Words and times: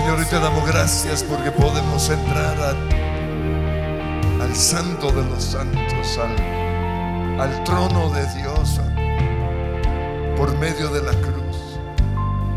Señor, 0.00 0.18
hoy 0.18 0.24
te 0.26 0.40
damos 0.40 0.66
gracias 0.66 1.22
porque 1.22 1.50
podemos 1.50 2.08
entrar 2.08 2.56
a- 2.58 4.42
al 4.42 4.54
santo 4.56 5.10
de 5.12 5.22
los 5.28 5.44
santos, 5.44 6.18
al, 6.18 7.40
al 7.40 7.64
trono 7.64 8.08
de 8.10 8.26
Dios, 8.34 8.80
por 10.36 10.56
medio 10.58 10.88
de 10.88 11.02
la 11.02 11.12
cruz. 11.12 11.78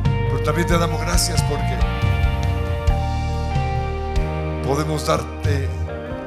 Pero 0.04 0.44
también 0.44 0.68
te 0.68 0.78
damos 0.78 1.02
gracias 1.02 1.42
porque 1.44 1.78
podemos 4.66 5.06
darte 5.06 5.68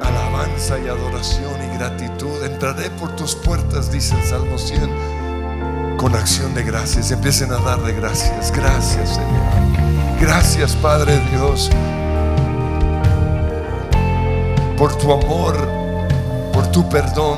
alabanza 0.03 0.77
y 0.79 0.87
adoración 0.87 1.53
y 1.63 1.77
gratitud. 1.77 2.43
Entraré 2.45 2.89
por 2.91 3.15
tus 3.15 3.33
puertas, 3.35 3.91
dice 3.91 4.15
el 4.15 4.23
Salmo 4.23 4.57
100, 4.59 5.97
con 5.97 6.15
acción 6.15 6.53
de 6.53 6.63
gracias. 6.63 7.09
Empiecen 7.11 7.51
a 7.53 7.57
darle 7.57 7.93
gracias. 7.93 8.51
Gracias, 8.51 9.15
Señor. 9.15 9.86
Gracias, 10.19 10.75
Padre 10.75 11.19
Dios, 11.31 11.69
por 14.77 14.95
tu 14.97 15.11
amor, 15.13 15.55
por 16.53 16.67
tu 16.67 16.87
perdón. 16.89 17.37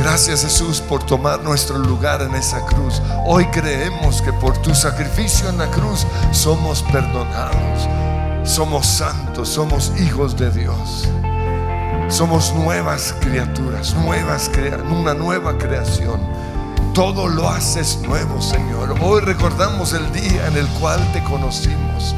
Gracias 0.00 0.42
Jesús 0.42 0.80
por 0.80 1.04
tomar 1.04 1.42
nuestro 1.44 1.78
lugar 1.78 2.22
en 2.22 2.34
esa 2.34 2.60
cruz. 2.66 3.00
Hoy 3.24 3.46
creemos 3.46 4.20
que 4.20 4.32
por 4.32 4.56
tu 4.58 4.74
sacrificio 4.74 5.48
en 5.48 5.58
la 5.58 5.68
cruz 5.70 6.06
somos 6.32 6.82
perdonados, 6.90 7.88
somos 8.42 8.86
santos, 8.86 9.48
somos 9.48 9.92
hijos 10.00 10.36
de 10.36 10.50
Dios. 10.50 11.08
Somos 12.08 12.52
nuevas 12.54 13.14
criaturas, 13.20 13.94
nuevas 13.94 14.50
crea- 14.52 14.76
una 14.90 15.14
nueva 15.14 15.56
creación. 15.56 16.20
Todo 16.94 17.26
lo 17.26 17.48
haces 17.48 18.00
nuevo, 18.02 18.42
Señor. 18.42 18.94
Hoy 19.00 19.22
recordamos 19.22 19.94
el 19.94 20.12
día 20.12 20.46
en 20.46 20.58
el 20.58 20.66
cual 20.78 21.00
te 21.14 21.22
conocimos. 21.24 22.14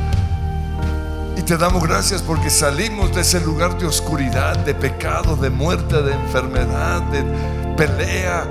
Y 1.37 1.43
te 1.43 1.57
damos 1.57 1.85
gracias 1.85 2.23
porque 2.23 2.51
salimos 2.51 3.15
de 3.15 3.21
ese 3.21 3.41
lugar 3.41 3.79
de 3.79 3.87
oscuridad, 3.87 4.57
de 4.59 4.75
pecado, 4.75 5.37
de 5.37 5.49
muerte, 5.49 6.03
de 6.03 6.15
enfermedad, 6.15 7.03
de 7.03 7.23
pelea, 7.77 8.49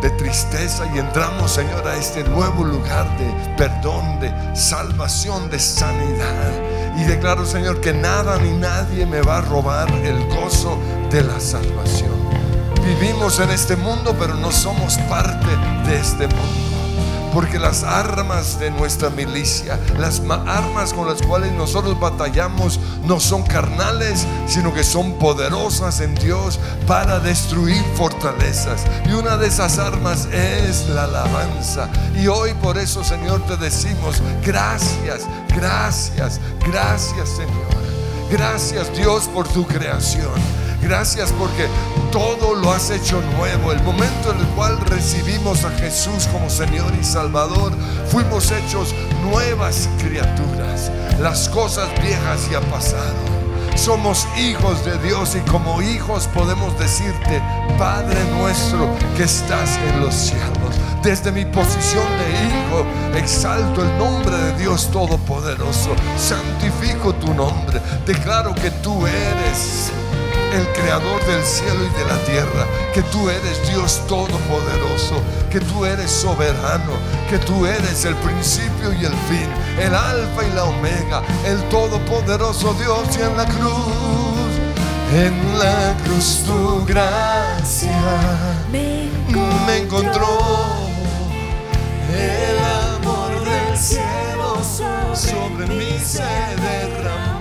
de 0.00 0.08
tristeza 0.12 0.90
y 0.94 1.00
entramos, 1.00 1.50
Señor, 1.50 1.86
a 1.86 1.94
este 1.94 2.24
nuevo 2.24 2.64
lugar 2.64 3.06
de 3.18 3.54
perdón, 3.58 4.20
de 4.20 4.32
salvación, 4.56 5.50
de 5.50 5.58
sanidad. 5.58 6.50
Y 6.96 7.04
declaro, 7.04 7.44
Señor, 7.44 7.78
que 7.82 7.92
nada 7.92 8.38
ni 8.38 8.52
nadie 8.52 9.04
me 9.04 9.20
va 9.20 9.38
a 9.38 9.40
robar 9.42 9.90
el 10.02 10.26
gozo 10.28 10.78
de 11.10 11.22
la 11.24 11.38
salvación. 11.38 12.21
Vivimos 12.84 13.38
en 13.38 13.50
este 13.50 13.76
mundo, 13.76 14.14
pero 14.18 14.34
no 14.34 14.50
somos 14.50 14.96
parte 15.08 15.46
de 15.88 15.98
este 15.98 16.26
mundo. 16.26 16.68
Porque 17.32 17.58
las 17.58 17.82
armas 17.82 18.58
de 18.58 18.70
nuestra 18.70 19.08
milicia, 19.08 19.78
las 19.98 20.20
ma- 20.20 20.44
armas 20.46 20.92
con 20.92 21.06
las 21.08 21.22
cuales 21.22 21.50
nosotros 21.52 21.98
batallamos, 21.98 22.78
no 23.04 23.20
son 23.20 23.42
carnales, 23.44 24.26
sino 24.46 24.74
que 24.74 24.84
son 24.84 25.14
poderosas 25.14 26.00
en 26.00 26.14
Dios 26.16 26.58
para 26.86 27.20
destruir 27.20 27.82
fortalezas. 27.94 28.82
Y 29.08 29.12
una 29.12 29.38
de 29.38 29.46
esas 29.46 29.78
armas 29.78 30.26
es 30.26 30.86
la 30.90 31.04
alabanza. 31.04 31.88
Y 32.20 32.26
hoy 32.26 32.52
por 32.62 32.76
eso, 32.76 33.02
Señor, 33.02 33.40
te 33.46 33.56
decimos 33.56 34.20
gracias, 34.44 35.22
gracias, 35.56 36.38
gracias, 36.66 37.28
Señor. 37.30 37.72
Gracias, 38.30 38.94
Dios, 38.94 39.24
por 39.28 39.48
tu 39.48 39.66
creación. 39.66 40.32
Gracias 40.82 41.32
porque 41.38 41.66
todo 42.12 42.54
lo 42.54 42.70
has 42.70 42.90
hecho 42.90 43.20
nuevo. 43.36 43.72
El 43.72 43.82
momento 43.82 44.30
en 44.30 44.38
el 44.38 44.46
cual 44.48 44.78
recibimos 44.86 45.64
a 45.64 45.70
Jesús 45.70 46.28
como 46.30 46.48
Señor 46.48 46.92
y 47.00 47.02
Salvador, 47.02 47.72
fuimos 48.06 48.52
hechos 48.52 48.94
nuevas 49.22 49.88
criaturas. 49.98 50.92
Las 51.18 51.48
cosas 51.48 51.88
viejas 52.02 52.48
ya 52.50 52.60
pasaron. 52.60 53.32
Somos 53.74 54.28
hijos 54.36 54.84
de 54.84 54.98
Dios 54.98 55.34
y 55.34 55.50
como 55.50 55.80
hijos 55.80 56.28
podemos 56.28 56.78
decirte, 56.78 57.42
Padre 57.78 58.22
nuestro 58.36 58.94
que 59.16 59.24
estás 59.24 59.78
en 59.78 60.00
los 60.00 60.14
cielos. 60.14 60.76
Desde 61.02 61.32
mi 61.32 61.46
posición 61.46 62.04
de 62.18 62.30
hijo, 62.46 63.18
exalto 63.18 63.82
el 63.82 63.98
nombre 63.98 64.36
de 64.36 64.58
Dios 64.58 64.90
Todopoderoso. 64.90 65.96
Santifico 66.18 67.14
tu 67.14 67.32
nombre. 67.32 67.80
Declaro 68.06 68.54
que 68.54 68.70
tú 68.82 69.06
eres 69.06 69.90
el 70.52 70.66
creador 70.72 71.24
del 71.26 71.42
cielo 71.44 71.80
y 71.84 71.98
de 71.98 72.04
la 72.04 72.18
tierra, 72.24 72.66
que 72.94 73.02
tú 73.02 73.28
eres 73.28 73.66
Dios 73.68 74.02
todopoderoso, 74.06 75.22
que 75.50 75.60
tú 75.60 75.84
eres 75.84 76.10
soberano, 76.10 76.92
que 77.28 77.38
tú 77.38 77.66
eres 77.66 78.04
el 78.04 78.14
principio 78.16 78.92
y 78.92 79.04
el 79.04 79.14
fin, 79.28 79.48
el 79.78 79.94
alfa 79.94 80.44
y 80.44 80.52
la 80.54 80.64
omega, 80.64 81.22
el 81.46 81.58
todopoderoso 81.68 82.74
Dios 82.74 83.16
y 83.18 83.22
en 83.22 83.36
la 83.36 83.46
cruz, 83.46 84.52
en 85.14 85.58
la 85.58 85.94
cruz 86.04 86.42
tu 86.46 86.84
gracia 86.86 88.00
Me 88.70 89.02
me 89.66 89.78
encontró. 89.78 90.38
El 92.14 92.58
amor 92.58 93.44
del 93.44 93.78
cielo 93.78 94.62
sobre 95.14 95.66
mí 95.66 95.98
se 95.98 96.22
derramó 96.22 97.31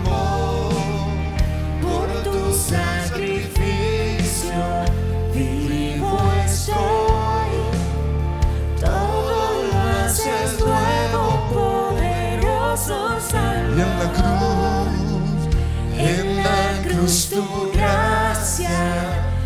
tu 17.41 17.71
gracia 17.73 18.69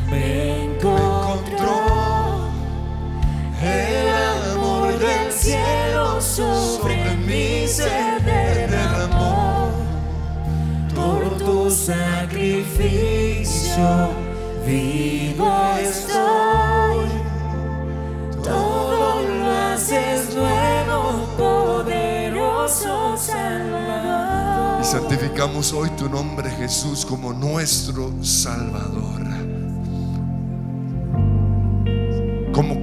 me 0.10 0.66
encontró. 0.66 1.80
El 3.62 4.08
amor 4.54 5.00
del 5.00 5.32
cielo 5.32 6.22
sobre 6.22 7.16
mí 7.16 7.68
se 7.68 8.20
derramó. 8.24 9.72
Por 10.94 11.38
tu 11.38 11.72
sacrificio 11.72 13.10
vivo. 14.66 15.46
Y 25.36 25.38
santificamos 25.38 25.74
hoy 25.74 25.90
tu 25.98 26.08
nombre 26.08 26.50
Jesús 26.50 27.06
como 27.06 27.34
nuestro 27.34 28.10
Salvador. 28.24 29.22
Como 32.54 32.78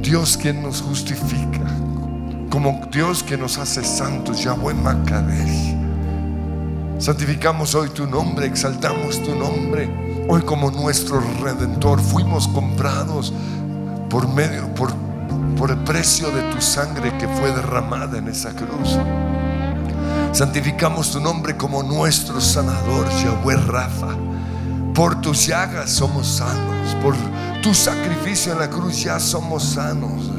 Dios 0.00 0.36
quien 0.36 0.62
nos 0.62 0.82
justifica, 0.82 1.66
como 2.48 2.80
Dios 2.92 3.24
que 3.24 3.36
nos 3.36 3.58
hace 3.58 3.82
santos, 3.82 4.44
Yahweh 4.44 4.74
Macadesh. 4.74 5.74
Santificamos 6.98 7.74
hoy 7.74 7.88
tu 7.88 8.06
nombre, 8.06 8.46
exaltamos 8.46 9.20
tu 9.24 9.34
nombre. 9.34 9.90
Hoy 10.28 10.42
como 10.42 10.70
nuestro 10.70 11.20
redentor 11.42 12.00
fuimos 12.00 12.46
comprados 12.46 13.32
por 14.08 14.28
medio 14.28 14.72
por 14.74 15.70
el 15.70 15.78
precio 15.78 16.30
de 16.30 16.42
tu 16.54 16.60
sangre 16.60 17.16
que 17.18 17.26
fue 17.26 17.50
derramada 17.50 18.18
en 18.18 18.28
esa 18.28 18.52
cruz. 18.52 18.96
Santificamos 20.32 21.10
tu 21.10 21.20
nombre 21.20 21.56
como 21.56 21.82
nuestro 21.82 22.40
sanador, 22.40 23.08
Yahweh 23.22 23.56
Rafa. 23.56 24.16
Por 24.94 25.20
tus 25.20 25.46
llagas 25.46 25.90
somos 25.90 26.26
sanos, 26.26 26.94
por 27.02 27.14
tu 27.62 27.74
sacrificio 27.74 28.52
en 28.52 28.60
la 28.60 28.70
cruz 28.70 29.02
ya 29.02 29.18
somos 29.18 29.64
sanos. 29.64 30.30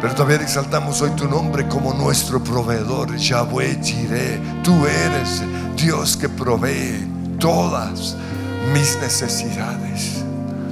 Pero 0.00 0.14
también 0.14 0.42
exaltamos 0.42 1.00
hoy 1.00 1.10
tu 1.10 1.26
nombre 1.28 1.66
como 1.66 1.92
nuestro 1.94 2.42
proveedor, 2.42 3.16
Yahweh 3.16 3.80
Jireh. 3.82 4.40
Tú 4.62 4.86
eres 4.86 5.42
Dios 5.76 6.16
que 6.16 6.28
provee. 6.28 7.10
todas 7.38 8.16
mis 8.72 8.98
necesidades. 9.00 10.24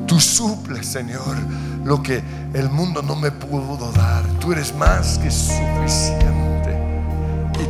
Tú 0.06 0.20
suples, 0.20 0.86
Señor, 0.86 1.36
lo 1.84 2.02
que 2.02 2.22
el 2.54 2.70
mundo 2.70 3.02
no 3.02 3.16
me 3.16 3.30
pudo 3.30 3.90
dar. 3.92 4.24
Tú 4.40 4.52
eres 4.52 4.74
más 4.74 5.18
que 5.18 5.30
suficiente. 5.30 6.51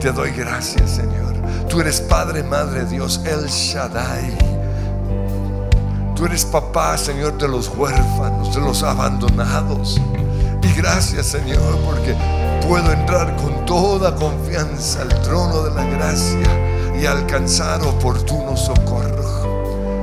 Te 0.03 0.11
doy 0.11 0.33
gracias, 0.33 0.97
Señor. 0.97 1.33
Tú 1.69 1.81
eres 1.81 2.01
Padre, 2.01 2.43
Madre, 2.43 2.85
Dios, 2.87 3.21
El 3.25 3.47
Shaddai. 3.47 4.37
Tú 6.17 6.27
eres 6.27 6.45
papá, 6.45 6.99
Señor, 6.99 7.39
de 7.39 7.47
los 7.47 7.69
huérfanos, 7.69 8.53
de 8.53 8.61
los 8.63 8.83
abandonados. 8.83 10.01
Y 10.61 10.73
gracias, 10.73 11.27
Señor, 11.27 11.79
porque 11.85 12.17
puedo 12.67 12.91
entrar 12.91 13.37
con 13.37 13.65
toda 13.65 14.13
confianza 14.17 15.03
al 15.03 15.23
trono 15.23 15.63
de 15.63 15.71
la 15.73 15.85
gracia 15.85 16.99
y 17.01 17.07
alcanzar 17.07 17.81
oportuno 17.83 18.57
socorro. 18.57 20.03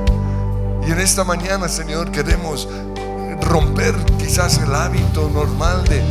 Y 0.88 0.92
en 0.92 0.98
esta 0.98 1.24
mañana, 1.24 1.68
Señor, 1.68 2.10
queremos 2.10 2.66
romper 3.42 3.94
quizás 4.16 4.62
el 4.66 4.74
hábito 4.74 5.28
normal 5.28 5.84
de, 5.84 6.02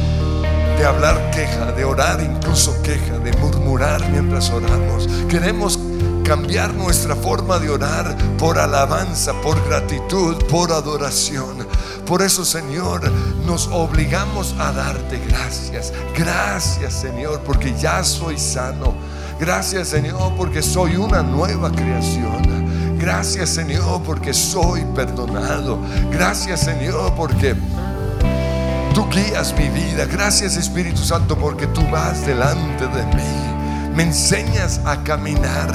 de 0.80 0.86
hablar 0.86 1.30
queja, 1.32 1.74
de 1.74 1.84
orar 1.84 2.22
incluso 2.22 2.82
queja, 2.82 3.20
de 3.20 3.34
murmurar 3.34 4.10
mientras 4.12 4.50
oramos. 4.50 5.10
Queremos 5.28 5.78
cambiar 6.24 6.74
nuestra 6.74 7.18
forma 7.18 7.60
de 7.60 7.70
orar 7.70 8.18
por 8.38 8.58
alabanza, 8.58 9.34
por 9.42 9.62
gratitud, 9.68 10.38
por 10.46 10.72
adoración. 10.72 11.68
Por 12.06 12.22
eso, 12.22 12.46
Señor, 12.46 13.12
nos 13.46 13.68
obligamos 13.68 14.56
a 14.58 14.72
darte 14.72 15.20
gracias. 15.28 15.92
Gracias, 16.18 16.94
Señor, 16.94 17.42
porque 17.42 17.76
ya 17.78 18.02
soy 18.06 18.38
sano. 18.38 18.94
Gracias, 19.38 19.90
Señor, 19.90 20.34
porque 20.38 20.62
soy 20.62 20.96
una 20.96 21.22
nueva 21.22 21.72
creación. 21.72 22.98
Gracias, 22.98 23.50
Señor, 23.50 24.02
porque 24.04 24.34
soy 24.34 24.86
perdonado. 24.96 25.80
Gracias, 26.10 26.62
Señor, 26.62 27.14
porque 27.16 27.54
tú 29.00 29.10
guías 29.10 29.54
mi 29.54 29.70
vida. 29.70 30.06
Gracias, 30.06 30.58
Espíritu 30.58 31.04
Santo, 31.04 31.38
porque 31.38 31.68
tú 31.68 31.82
vas 31.90 32.26
delante 32.26 32.86
de 32.88 33.06
mí. 33.16 33.94
Me 33.96 34.04
enseñas 34.04 34.82
a 34.86 35.02
caminar. 35.04 35.72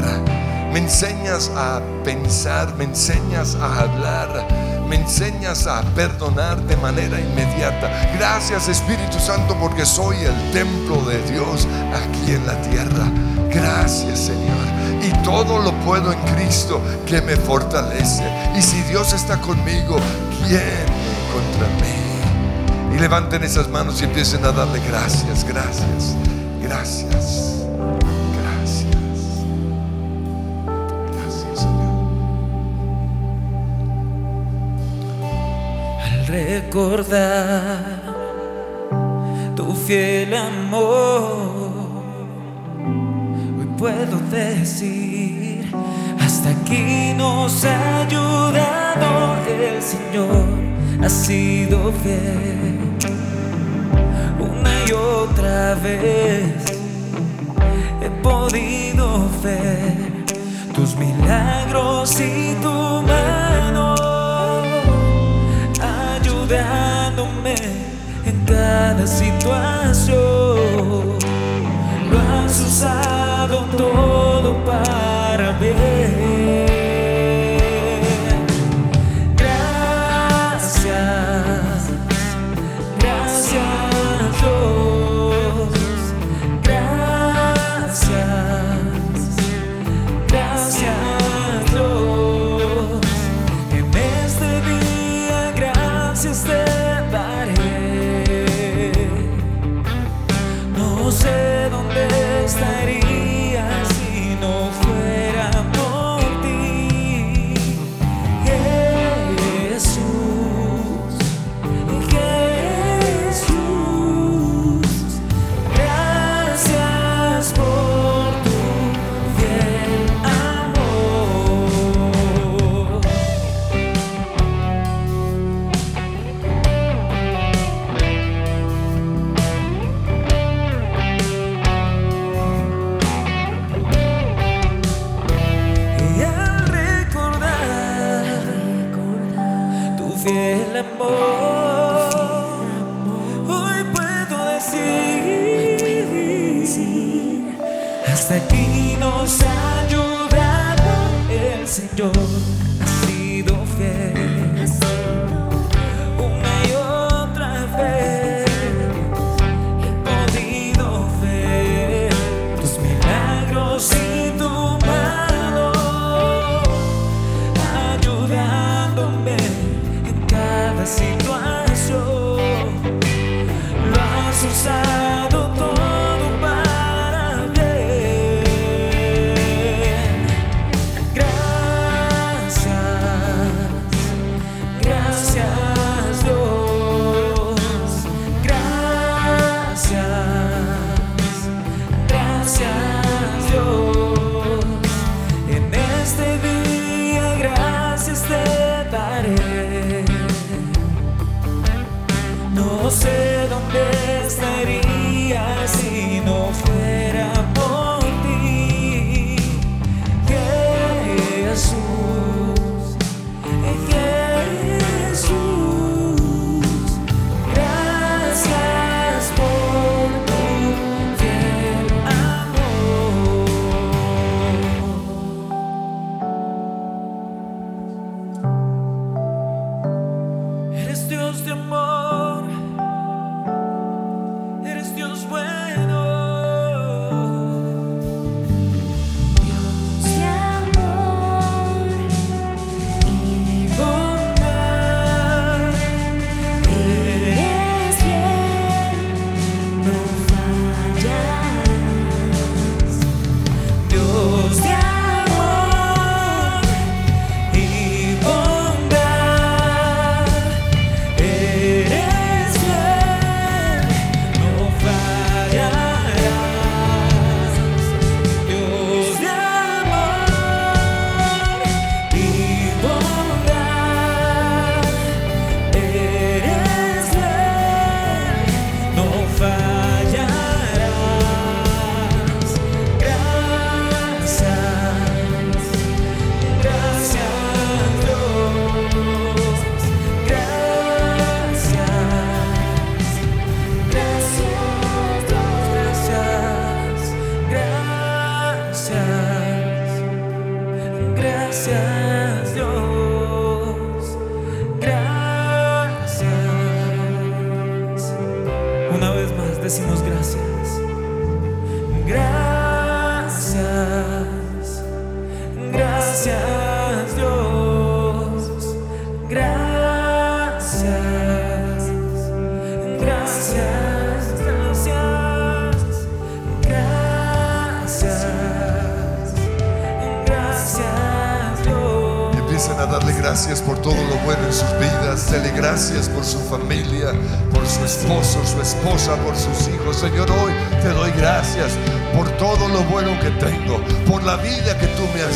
Me 0.70 0.80
enseñas 0.80 1.50
a 1.56 1.80
pensar. 2.04 2.74
Me 2.76 2.84
enseñas 2.84 3.56
a 3.56 3.80
hablar 3.80 4.74
me 4.86 4.96
enseñas 4.96 5.66
a 5.66 5.80
perdonar 5.96 6.60
de 6.64 6.76
manera 6.76 7.18
inmediata. 7.18 7.88
Gracias 8.18 8.68
Espíritu 8.68 9.18
Santo 9.18 9.56
porque 9.58 9.86
soy 9.86 10.18
el 10.18 10.52
templo 10.52 11.00
de 11.06 11.22
Dios 11.32 11.66
aquí 11.94 12.32
en 12.32 12.46
la 12.46 12.60
tierra. 12.60 13.06
Gracias 13.48 14.18
Señor. 14.18 14.66
Y 15.02 15.10
todo 15.24 15.58
lo 15.58 15.72
puedo 15.86 16.12
en 16.12 16.18
Cristo 16.34 16.82
que 17.06 17.22
me 17.22 17.34
fortalece. 17.34 18.24
Y 18.54 18.60
si 18.60 18.82
Dios 18.82 19.14
está 19.14 19.40
conmigo, 19.40 19.96
¿quién 20.46 20.84
contra 21.32 21.66
mí? 21.80 22.03
Y 22.94 22.98
levanten 22.98 23.42
esas 23.42 23.68
manos 23.68 24.00
y 24.00 24.04
empiecen 24.04 24.44
a 24.44 24.52
darle 24.52 24.80
gracias, 24.86 25.44
gracias, 25.44 26.16
gracias. 26.62 27.54
recordar 36.34 37.84
tu 39.54 39.72
fiel 39.72 40.34
amor. 40.34 42.02
Hoy 43.58 43.68
puedo 43.78 44.18
decir, 44.30 45.72
hasta 46.20 46.50
aquí 46.50 47.14
nos 47.16 47.64
ha 47.64 48.02
ayudado 48.02 49.36
el 49.46 49.80
Señor, 49.82 50.46
ha 51.02 51.08
sido 51.08 51.92
fiel. 52.02 52.73
Vez 55.54 56.64
he 58.02 58.10
podido 58.22 59.28
ver 59.40 59.94
tus 60.74 60.96
milagros 60.96 62.18
y 62.18 62.56
tu 62.60 63.02
mano 63.02 63.94
ayudándome 65.80 67.54
en 68.26 68.44
cada 68.44 69.06
situación. 69.06 70.16
Lo 72.10 72.18
has 72.18 72.60
usado 72.60 73.64
todo 73.76 74.56
para 74.64 75.52
bien. 75.60 76.33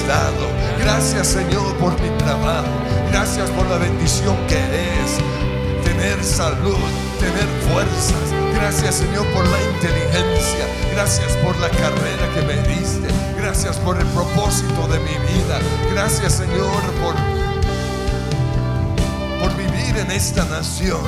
Dado. 0.06 0.46
Gracias, 0.78 1.28
Señor, 1.28 1.74
por 1.76 1.92
mi 2.00 2.08
trabajo. 2.18 2.68
Gracias 3.10 3.48
por 3.50 3.66
la 3.68 3.78
bendición 3.78 4.36
que 4.46 4.56
es 4.56 5.18
tener 5.84 6.22
salud, 6.22 6.76
tener 7.18 7.48
fuerzas. 7.70 8.38
Gracias 8.54 8.96
Señor 8.96 9.26
por 9.28 9.46
la 9.48 9.60
inteligencia. 9.62 10.66
Gracias 10.92 11.32
por 11.44 11.56
la 11.58 11.70
carrera 11.70 12.28
que 12.34 12.42
me 12.42 12.56
diste. 12.68 13.08
Gracias 13.36 13.76
por 13.78 13.98
el 13.98 14.06
propósito 14.08 14.86
de 14.88 14.98
mi 15.00 15.16
vida. 15.32 15.58
Gracias 15.92 16.34
Señor 16.34 16.82
por, 17.02 17.14
por 19.40 19.56
vivir 19.56 19.96
en 19.96 20.10
esta 20.10 20.44
nación. 20.44 21.00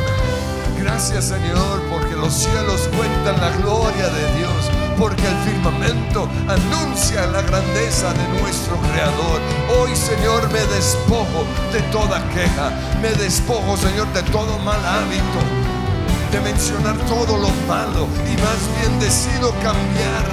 Gracias 0.78 1.26
Señor 1.26 1.82
porque 1.90 2.16
los 2.16 2.32
cielos 2.32 2.88
cuentan 2.96 3.40
la 3.40 3.50
gloria 3.58 4.08
de 4.08 4.38
Dios. 4.38 4.79
Porque 5.00 5.26
el 5.26 5.36
firmamento 5.38 6.28
anuncia 6.46 7.26
la 7.28 7.40
grandeza 7.40 8.12
de 8.12 8.38
nuestro 8.38 8.76
Creador. 8.92 9.40
Hoy 9.80 9.96
Señor 9.96 10.46
me 10.52 10.60
despojo 10.74 11.46
de 11.72 11.80
toda 11.90 12.20
queja. 12.28 12.70
Me 13.00 13.08
despojo 13.12 13.78
Señor 13.78 14.12
de 14.12 14.22
todo 14.24 14.58
mal 14.58 14.84
hábito 14.84 15.40
de 16.30 16.40
mencionar 16.42 16.96
todo 17.08 17.38
lo 17.38 17.48
malo 17.66 18.06
y 18.28 18.36
más 18.42 18.60
bien 18.78 19.00
decido 19.00 19.52
cambiar 19.62 20.28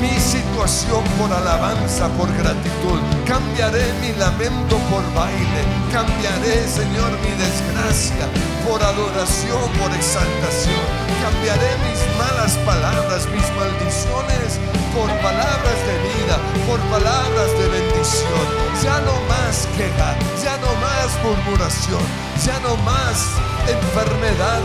mi 0.00 0.18
situación 0.18 1.04
por 1.18 1.30
alabanza, 1.30 2.08
por 2.16 2.32
gratitud. 2.32 2.98
Cambiaré 3.26 3.92
mi 4.00 4.18
lamento 4.18 4.78
por 4.90 5.04
baile. 5.12 5.62
Cambiaré, 5.92 6.66
Señor, 6.66 7.12
mi 7.20 7.30
desgracia 7.36 8.47
por 8.68 8.82
adoración, 8.82 9.64
por 9.80 9.90
exaltación. 9.92 10.84
Cambiaré 11.22 11.70
mis 11.88 12.00
malas 12.18 12.52
palabras, 12.66 13.26
mis 13.32 13.48
maldiciones 13.56 14.60
por 14.94 15.08
palabras 15.20 15.78
de 15.88 15.96
vida, 16.08 16.36
por 16.66 16.78
palabras 16.92 17.50
de 17.58 17.66
bendición. 17.68 18.44
Ya 18.82 19.00
no 19.00 19.14
más 19.32 19.66
queja, 19.76 20.10
ya 20.44 20.56
no 20.58 20.70
más 20.84 21.08
murmuración, 21.24 22.04
ya 22.44 22.58
no 22.60 22.76
más 22.84 23.16
enfermedad 23.66 24.60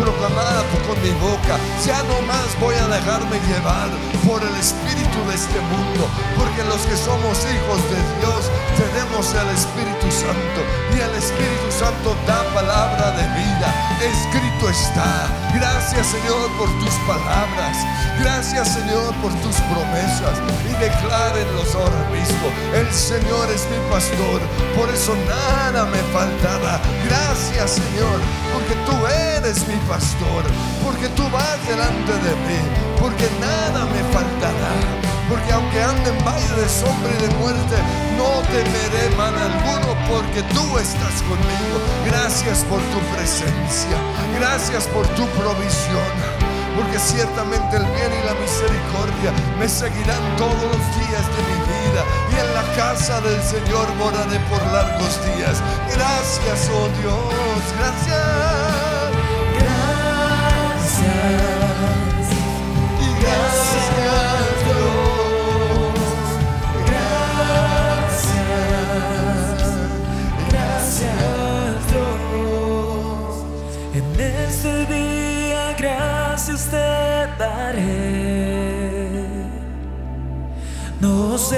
proclamada 0.00 0.62
con 0.86 1.00
mi 1.02 1.10
boca. 1.22 1.58
Ya 1.86 2.02
no 2.04 2.20
más 2.26 2.48
voy 2.60 2.74
a 2.74 2.86
dejarme 2.88 3.38
llevar 3.46 3.88
por 4.26 4.42
el 4.42 4.54
espíritu 4.56 5.18
de 5.28 5.34
este 5.34 5.60
mundo, 5.60 6.08
porque 6.36 6.64
los 6.64 6.82
que 6.86 6.96
somos 6.96 7.38
hijos 7.46 7.80
de 7.90 8.00
Dios 8.18 8.43
tenemos 8.76 9.34
el 9.34 9.48
Espíritu 9.50 10.10
Santo 10.10 10.60
y 10.94 11.00
el 11.00 11.14
Espíritu 11.14 11.68
Santo 11.70 12.16
da 12.26 12.42
palabra 12.54 13.10
de 13.12 13.24
vida. 13.34 13.68
Escrito 14.00 14.68
está. 14.68 15.28
Gracias 15.54 16.06
Señor 16.06 16.50
por 16.58 16.68
tus 16.80 16.94
palabras. 17.06 17.76
Gracias 18.18 18.74
Señor 18.74 19.14
por 19.22 19.32
tus 19.42 19.56
promesas 19.72 20.38
y 20.68 20.72
declárenlos 20.78 21.74
ahora 21.74 22.04
mismo. 22.10 22.46
El 22.74 22.90
Señor 22.92 23.50
es 23.50 23.66
mi 23.70 23.78
pastor, 23.90 24.40
por 24.76 24.88
eso 24.90 25.14
nada 25.28 25.84
me 25.86 25.98
faltará. 26.12 26.80
Gracias 27.06 27.78
Señor, 27.82 28.18
porque 28.52 28.74
tú 28.86 29.06
eres 29.06 29.66
mi 29.68 29.76
pastor, 29.88 30.42
porque 30.84 31.08
tú 31.10 31.22
vas 31.30 31.58
delante 31.68 32.12
de 32.12 32.34
mí, 32.46 32.60
porque 32.98 33.28
nada 33.40 33.84
me 33.86 34.02
faltará. 34.12 35.13
Porque 35.28 35.52
aunque 35.52 35.82
ande 35.82 36.10
en 36.10 36.24
valle 36.24 36.54
de 36.56 36.68
sombra 36.68 37.10
y 37.18 37.26
de 37.26 37.34
muerte, 37.36 37.76
no 38.18 38.42
temeré 38.52 39.16
mal 39.16 39.34
alguno, 39.34 39.96
porque 40.08 40.42
tú 40.54 40.78
estás 40.78 41.22
conmigo. 41.22 41.76
Gracias 42.04 42.58
por 42.64 42.80
tu 42.92 42.98
presencia, 43.14 43.96
gracias 44.38 44.86
por 44.88 45.06
tu 45.16 45.26
provisión. 45.38 46.12
Porque 46.76 46.98
ciertamente 46.98 47.76
el 47.76 47.84
bien 47.84 48.12
y 48.12 48.26
la 48.26 48.34
misericordia 48.34 49.32
me 49.58 49.68
seguirán 49.68 50.22
todos 50.36 50.60
los 50.60 50.84
días 50.98 51.24
de 51.34 51.40
mi 51.48 51.58
vida. 51.72 52.02
Y 52.32 52.34
en 52.40 52.54
la 52.54 52.64
casa 52.76 53.20
del 53.20 53.40
Señor 53.42 53.94
moraré 53.94 54.38
por 54.50 54.60
largos 54.72 55.24
días. 55.24 55.62
Gracias, 55.92 56.70
oh 56.74 56.88
Dios, 57.00 57.62
gracias. 57.78 58.83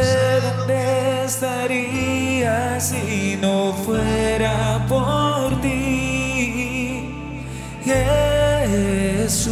Sé 0.05 0.41
dónde 0.41 1.25
estaría 1.25 2.81
si 2.81 3.39
no 3.41 3.73
fuera 3.73 4.85
por 4.89 5.61
ti, 5.61 7.45
Jesús, 7.85 9.47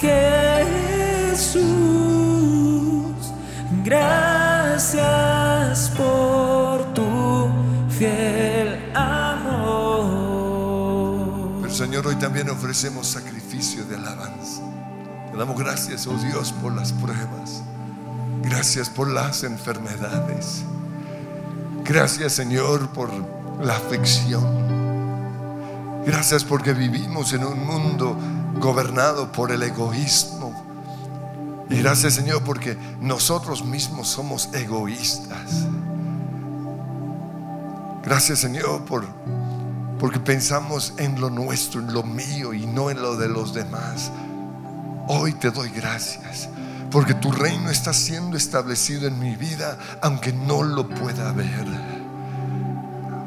Jesús. 0.00 1.66
Gracias 3.84 4.96
por 5.96 6.92
tu 6.94 7.48
fiel 7.90 8.92
amor. 8.94 10.06
Pero 11.62 11.74
Señor, 11.74 12.06
hoy 12.06 12.16
también 12.16 12.50
ofrecemos 12.50 13.06
sacrificio 13.06 13.84
de 13.84 13.96
alabanza. 13.96 14.62
Te 15.30 15.36
damos 15.36 15.58
gracias, 15.58 16.06
oh 16.06 16.14
Dios, 16.14 16.52
por 16.62 16.72
las 16.74 16.92
pruebas. 16.92 17.62
Gracias 18.48 18.88
por 18.88 19.10
las 19.10 19.42
enfermedades. 19.42 20.62
Gracias, 21.84 22.32
Señor, 22.34 22.88
por 22.90 23.10
la 23.60 23.74
aflicción. 23.74 24.44
Gracias 26.06 26.44
porque 26.44 26.72
vivimos 26.72 27.32
en 27.32 27.44
un 27.44 27.66
mundo 27.66 28.16
gobernado 28.60 29.32
por 29.32 29.50
el 29.50 29.64
egoísmo. 29.64 30.54
Y 31.68 31.78
gracias, 31.78 32.14
Señor, 32.14 32.44
porque 32.44 32.78
nosotros 33.00 33.64
mismos 33.64 34.06
somos 34.06 34.48
egoístas. 34.54 35.66
Gracias, 38.04 38.38
Señor, 38.38 38.84
por 38.84 39.04
porque 39.98 40.20
pensamos 40.20 40.94
en 40.98 41.20
lo 41.20 41.30
nuestro, 41.30 41.80
en 41.80 41.92
lo 41.92 42.04
mío 42.04 42.54
y 42.54 42.64
no 42.64 42.90
en 42.90 43.02
lo 43.02 43.16
de 43.16 43.28
los 43.28 43.52
demás. 43.52 44.12
Hoy 45.08 45.32
te 45.32 45.50
doy 45.50 45.70
gracias 45.70 46.48
porque 46.90 47.14
tu 47.14 47.30
reino 47.32 47.70
está 47.70 47.92
siendo 47.92 48.36
establecido 48.36 49.06
en 49.06 49.18
mi 49.18 49.36
vida 49.36 49.78
aunque 50.02 50.32
no 50.32 50.62
lo 50.62 50.88
pueda 50.88 51.32
ver. 51.32 51.66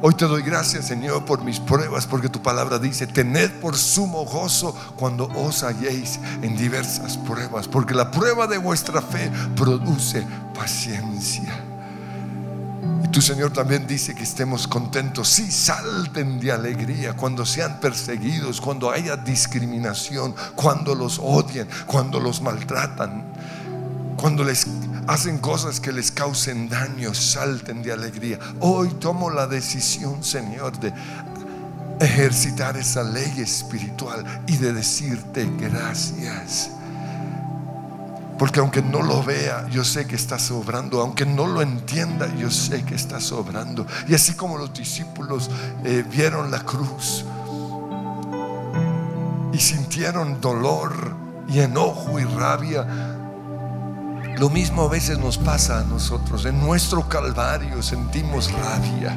Hoy 0.02 0.14
te 0.14 0.26
doy 0.26 0.42
gracias, 0.44 0.86
Señor, 0.86 1.26
por 1.26 1.44
mis 1.44 1.60
pruebas, 1.60 2.08
porque 2.08 2.30
tu 2.30 2.42
palabra 2.42 2.80
dice, 2.80 3.06
tened 3.06 3.52
por 3.60 3.76
sumo 3.76 4.24
gozo 4.24 4.74
cuando 4.96 5.28
os 5.36 5.62
halléis 5.64 6.22
en 6.42 6.56
diversas 6.56 7.18
pruebas, 7.18 7.68
porque 7.68 7.94
la 7.94 8.10
prueba 8.10 8.48
de 8.48 8.58
vuestra 8.58 9.02
fe 9.02 9.30
produce 9.58 10.26
paciencia. 10.56 11.69
Tu 13.20 13.26
Señor 13.26 13.52
también 13.52 13.86
dice 13.86 14.16
que 14.16 14.24
estemos 14.24 14.66
contentos, 14.66 15.28
sí, 15.28 15.52
salten 15.52 16.40
de 16.40 16.54
alegría 16.54 17.18
cuando 17.18 17.46
sean 17.46 17.82
perseguidos, 17.82 18.62
cuando 18.62 18.90
haya 18.90 19.18
discriminación, 19.18 20.34
cuando 20.56 20.96
los 20.96 21.20
odien, 21.22 21.68
cuando 21.86 22.22
los 22.22 22.42
maltratan, 22.42 23.26
cuando 24.16 24.46
les 24.46 24.68
hacen 25.08 25.38
cosas 25.40 25.82
que 25.82 25.92
les 25.92 26.12
causen 26.14 26.70
daño, 26.70 27.14
salten 27.14 27.84
de 27.84 27.92
alegría. 27.92 28.40
Hoy 28.62 28.88
tomo 29.02 29.30
la 29.30 29.48
decisión, 29.48 30.24
Señor, 30.24 30.80
de 30.80 30.94
ejercitar 32.00 32.78
esa 32.78 33.04
ley 33.04 33.42
espiritual 33.42 34.24
y 34.48 34.56
de 34.56 34.72
decirte 34.72 35.46
gracias. 35.60 36.70
Porque 38.40 38.62
aunque 38.62 38.82
no 38.82 39.02
lo 39.02 39.22
vea, 39.22 39.68
yo 39.70 39.84
sé 39.84 40.08
que 40.08 40.16
está 40.16 40.40
sobrando. 40.40 41.02
Aunque 41.02 41.26
no 41.26 41.46
lo 41.46 41.62
entienda, 41.62 42.34
yo 42.38 42.50
sé 42.50 42.86
que 42.86 42.96
está 42.96 43.20
sobrando. 43.20 43.86
Y 44.08 44.16
así 44.16 44.34
como 44.34 44.58
los 44.58 44.74
discípulos 44.74 45.52
eh, 45.84 46.06
vieron 46.10 46.50
la 46.50 46.62
cruz 46.62 47.26
y 49.52 49.60
sintieron 49.60 50.40
dolor 50.40 51.14
y 51.50 51.60
enojo 51.60 52.18
y 52.18 52.24
rabia. 52.24 52.88
Lo 54.38 54.50
mismo 54.50 54.84
a 54.84 54.88
veces 54.88 55.20
nos 55.20 55.38
pasa 55.38 55.82
a 55.82 55.84
nosotros. 55.84 56.46
En 56.46 56.62
nuestro 56.62 57.10
calvario 57.10 57.84
sentimos 57.84 58.50
rabia. 58.54 59.12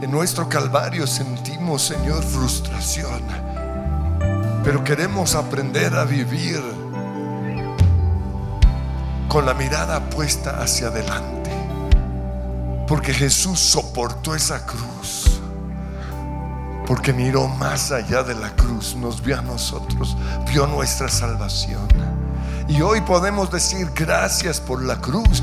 En 0.00 0.10
nuestro 0.10 0.48
calvario 0.48 1.06
sentimos, 1.06 1.82
Señor, 1.82 2.22
frustración. 2.22 3.22
Pero 4.64 4.82
queremos 4.82 5.34
aprender 5.34 5.94
a 5.94 6.06
vivir 6.06 6.62
con 9.34 9.46
la 9.46 9.54
mirada 9.54 9.98
puesta 10.10 10.62
hacia 10.62 10.86
adelante. 10.86 11.50
Porque 12.86 13.12
Jesús 13.12 13.58
soportó 13.58 14.32
esa 14.32 14.64
cruz. 14.64 15.40
Porque 16.86 17.12
miró 17.12 17.48
más 17.48 17.90
allá 17.90 18.22
de 18.22 18.36
la 18.36 18.54
cruz, 18.54 18.94
nos 18.94 19.20
vio 19.20 19.36
a 19.36 19.42
nosotros, 19.42 20.16
vio 20.46 20.68
nuestra 20.68 21.08
salvación. 21.08 21.88
Y 22.68 22.80
hoy 22.80 23.00
podemos 23.00 23.50
decir 23.50 23.90
gracias 23.92 24.60
por 24.60 24.80
la 24.80 25.00
cruz. 25.00 25.42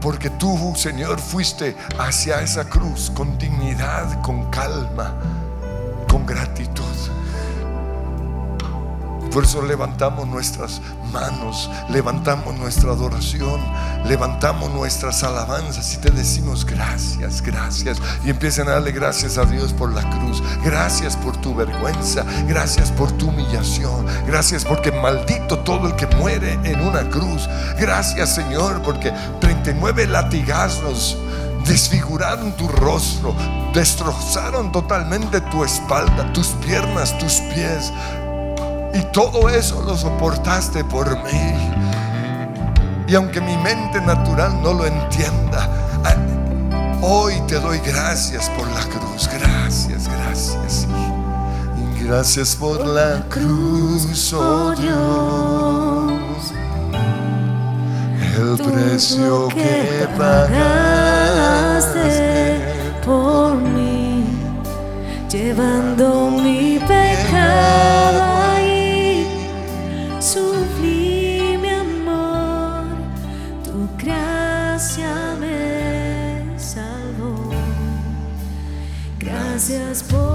Porque 0.00 0.30
tú, 0.30 0.74
Señor, 0.74 1.20
fuiste 1.20 1.76
hacia 1.96 2.40
esa 2.40 2.64
cruz 2.64 3.08
con 3.14 3.38
dignidad, 3.38 4.20
con 4.22 4.50
calma, 4.50 5.14
con 6.10 6.26
gratitud. 6.26 6.82
Por 9.38 9.44
eso 9.44 9.62
levantamos 9.62 10.26
nuestras 10.26 10.80
manos, 11.12 11.70
levantamos 11.90 12.56
nuestra 12.56 12.90
adoración, 12.90 13.60
levantamos 14.04 14.68
nuestras 14.72 15.22
alabanzas 15.22 15.94
y 15.94 15.98
te 15.98 16.10
decimos 16.10 16.66
gracias, 16.66 17.40
gracias. 17.40 17.98
Y 18.24 18.30
empiezan 18.30 18.66
a 18.66 18.72
darle 18.72 18.90
gracias 18.90 19.38
a 19.38 19.44
Dios 19.44 19.72
por 19.72 19.92
la 19.92 20.02
cruz. 20.10 20.42
Gracias 20.64 21.16
por 21.16 21.36
tu 21.36 21.54
vergüenza, 21.54 22.24
gracias 22.48 22.90
por 22.90 23.12
tu 23.12 23.28
humillación, 23.28 24.06
gracias 24.26 24.64
porque 24.64 24.90
maldito 24.90 25.60
todo 25.60 25.86
el 25.86 25.94
que 25.94 26.08
muere 26.16 26.54
en 26.64 26.80
una 26.80 27.08
cruz. 27.08 27.48
Gracias 27.78 28.34
Señor 28.34 28.82
porque 28.82 29.12
39 29.38 30.08
latigazos 30.08 31.16
desfiguraron 31.64 32.56
tu 32.56 32.66
rostro, 32.66 33.36
destrozaron 33.72 34.72
totalmente 34.72 35.40
tu 35.42 35.62
espalda, 35.62 36.32
tus 36.32 36.48
piernas, 36.48 37.16
tus 37.18 37.34
pies. 37.54 37.92
Y 38.98 39.02
todo 39.12 39.48
eso 39.48 39.80
lo 39.82 39.96
soportaste 39.96 40.82
por 40.84 41.08
mí. 41.22 41.54
Y 43.06 43.14
aunque 43.14 43.40
mi 43.40 43.56
mente 43.58 44.00
natural 44.00 44.60
no 44.60 44.74
lo 44.74 44.86
entienda, 44.86 45.68
hoy 47.00 47.40
te 47.46 47.60
doy 47.60 47.78
gracias 47.78 48.50
por 48.50 48.66
la 48.72 48.80
cruz. 48.80 49.30
Gracias, 49.32 50.08
gracias. 50.08 50.88
Gracias 52.02 52.56
por 52.56 52.84
la 52.84 53.22
cruz, 53.28 54.32
oh 54.32 54.74
Dios. 54.74 56.12
El 58.36 58.58
precio 58.58 59.48
que 59.48 60.08
pagaste 60.16 61.38
por 63.04 63.54
mí, 63.56 64.24
llevando 65.28 66.30
mi 66.30 66.80
pecado 66.80 68.37
Gracias 79.98 80.27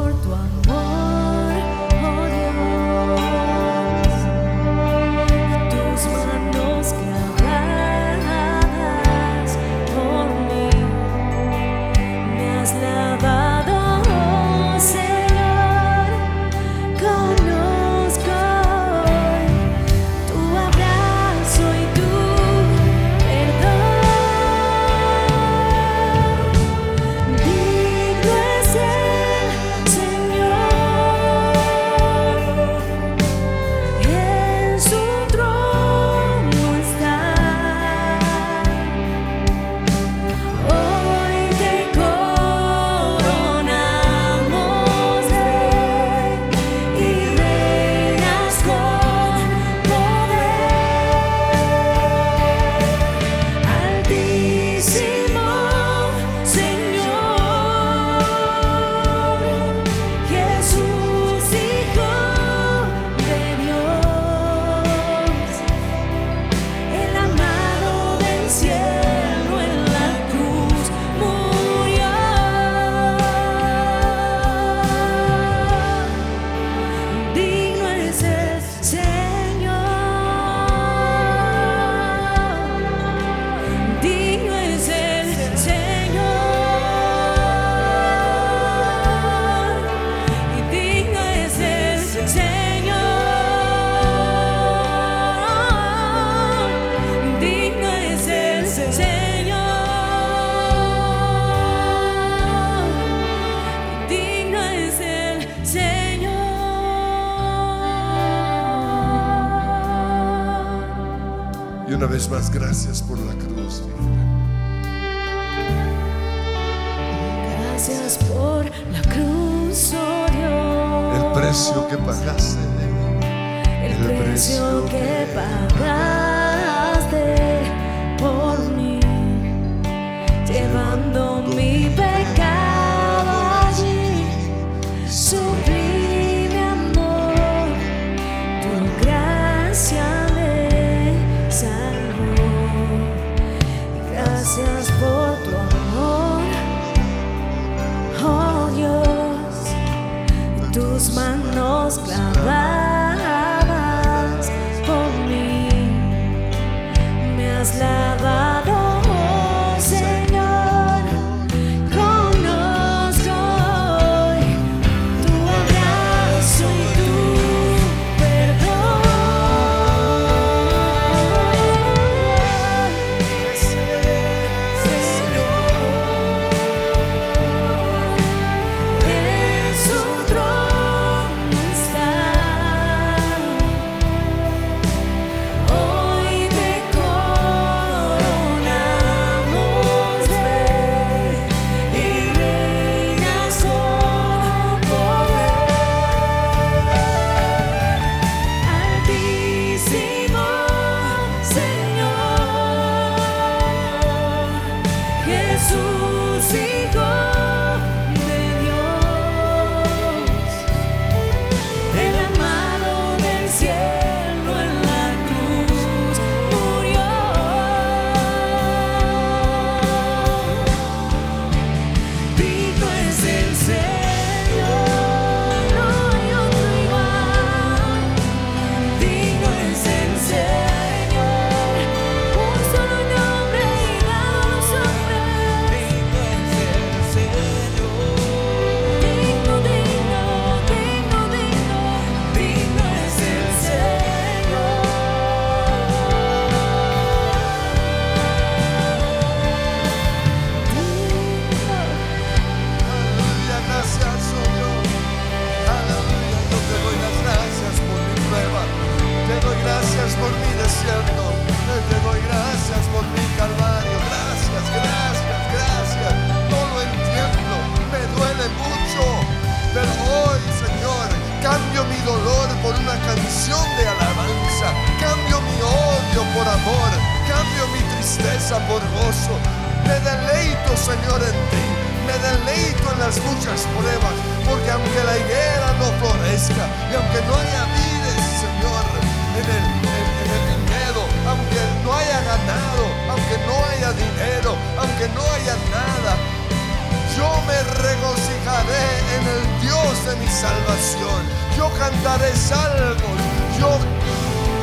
mi 300.16 300.28
salvación. 300.28 301.22
Yo 301.58 301.70
cantaré 301.78 302.36
salmos. 302.36 303.20
Yo 303.60 303.70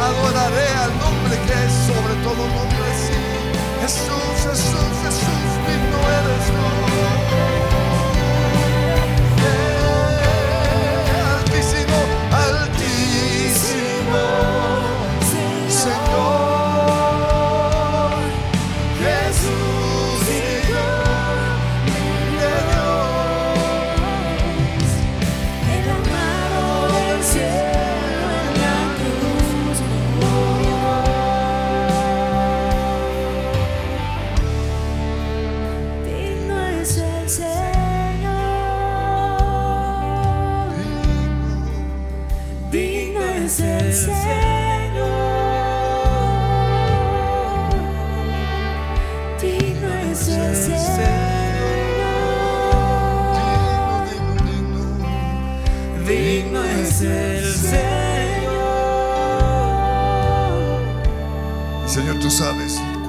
adoraré 0.02 0.68
al 0.84 0.92
nombre 0.98 1.36
que 1.46 1.54
es 1.66 1.72
sobre 1.88 2.14
todo 2.24 2.42
nombre. 2.58 2.88
Sí. 3.04 3.18
Jesús, 3.82 4.34
Jesús, 4.44 4.90
Jesús, 5.02 5.48
digno 5.66 5.98
eres. 6.18 6.79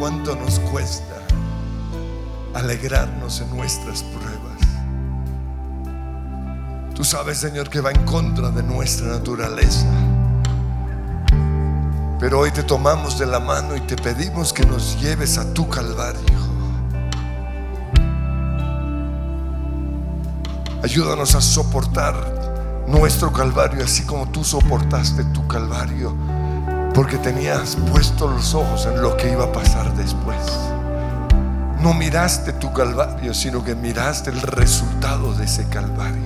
Cuánto 0.02 0.36
nos 0.36 0.60
cuesta 0.60 1.16
alegrarnos 2.56 3.40
en 3.40 3.56
nuestras 3.56 4.02
pruebas. 4.02 4.60
Tú 6.96 7.04
sabes, 7.04 7.38
Señor, 7.38 7.70
que 7.70 7.82
va 7.82 7.92
en 7.92 8.04
contra 8.04 8.50
de 8.50 8.64
nuestra 8.64 9.10
naturaleza. 9.10 9.86
Pero 12.20 12.40
hoy 12.40 12.50
te 12.50 12.64
tomamos 12.64 13.20
de 13.20 13.28
la 13.28 13.40
mano 13.40 13.76
y 13.76 13.82
te 13.82 13.96
pedimos 13.96 14.52
que 14.52 14.66
nos 14.66 15.00
lleves 15.00 15.38
a 15.38 15.54
tu 15.54 15.70
calvario. 15.70 16.40
Ayúdanos 20.82 21.36
a 21.36 21.42
soportar 21.42 22.16
nuestro 22.88 23.32
calvario 23.32 23.84
así 23.84 24.02
como 24.02 24.28
tú 24.30 24.44
soportaste 24.44 25.26
tu 25.26 25.48
calvario. 25.48 26.18
Porque 26.94 27.18
tenías 27.18 27.78
puestos 27.90 28.30
los 28.30 28.54
ojos 28.54 28.86
en 28.86 29.02
lo 29.02 29.16
que 29.16 29.32
iba 29.32 29.46
a 29.46 29.52
pasar 29.52 29.91
después. 30.02 30.38
No 31.80 31.94
miraste 31.94 32.54
tu 32.54 32.72
calvario, 32.74 33.34
sino 33.34 33.64
que 33.64 33.76
miraste 33.76 34.30
el 34.30 34.42
resultado 34.42 35.34
de 35.34 35.46
ese 35.46 35.68
calvario. 35.68 36.26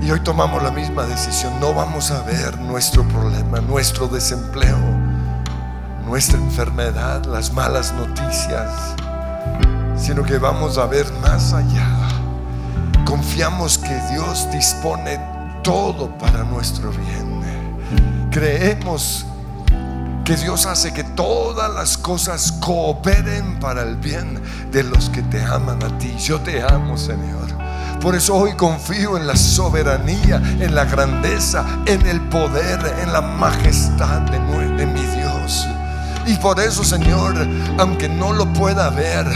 Y 0.00 0.10
hoy 0.10 0.20
tomamos 0.20 0.62
la 0.62 0.70
misma 0.70 1.04
decisión. 1.04 1.58
No 1.60 1.74
vamos 1.74 2.10
a 2.10 2.22
ver 2.22 2.58
nuestro 2.58 3.02
problema, 3.08 3.60
nuestro 3.60 4.08
desempleo, 4.08 4.78
nuestra 6.04 6.38
enfermedad, 6.38 7.24
las 7.24 7.52
malas 7.52 7.92
noticias, 7.92 8.70
sino 9.96 10.22
que 10.22 10.38
vamos 10.38 10.78
a 10.78 10.86
ver 10.86 11.06
más 11.22 11.52
allá. 11.52 11.88
Confiamos 13.04 13.78
que 13.78 14.00
Dios 14.12 14.48
dispone 14.52 15.20
todo 15.62 16.16
para 16.18 16.44
nuestro 16.44 16.90
bien. 16.90 17.26
Creemos 18.30 19.26
que 20.26 20.36
Dios 20.36 20.66
hace 20.66 20.92
que 20.92 21.04
todas 21.04 21.72
las 21.72 21.96
cosas 21.96 22.50
cooperen 22.50 23.60
para 23.60 23.82
el 23.82 23.94
bien 23.94 24.42
de 24.72 24.82
los 24.82 25.08
que 25.08 25.22
te 25.22 25.40
aman 25.40 25.80
a 25.84 25.98
ti. 25.98 26.12
Yo 26.18 26.40
te 26.40 26.64
amo, 26.64 26.98
Señor. 26.98 27.46
Por 28.00 28.16
eso 28.16 28.34
hoy 28.34 28.54
confío 28.54 29.16
en 29.16 29.28
la 29.28 29.36
soberanía, 29.36 30.42
en 30.58 30.74
la 30.74 30.84
grandeza, 30.84 31.64
en 31.86 32.04
el 32.06 32.20
poder, 32.22 32.96
en 33.02 33.12
la 33.12 33.20
majestad 33.20 34.22
de, 34.22 34.40
mi 34.40 35.06
Dios. 35.16 35.64
Y 36.26 36.34
por 36.38 36.58
eso, 36.58 36.82
Señor, 36.82 37.36
aunque 37.78 38.08
no 38.08 38.32
lo 38.32 38.52
pueda 38.52 38.90
ver, 38.90 39.28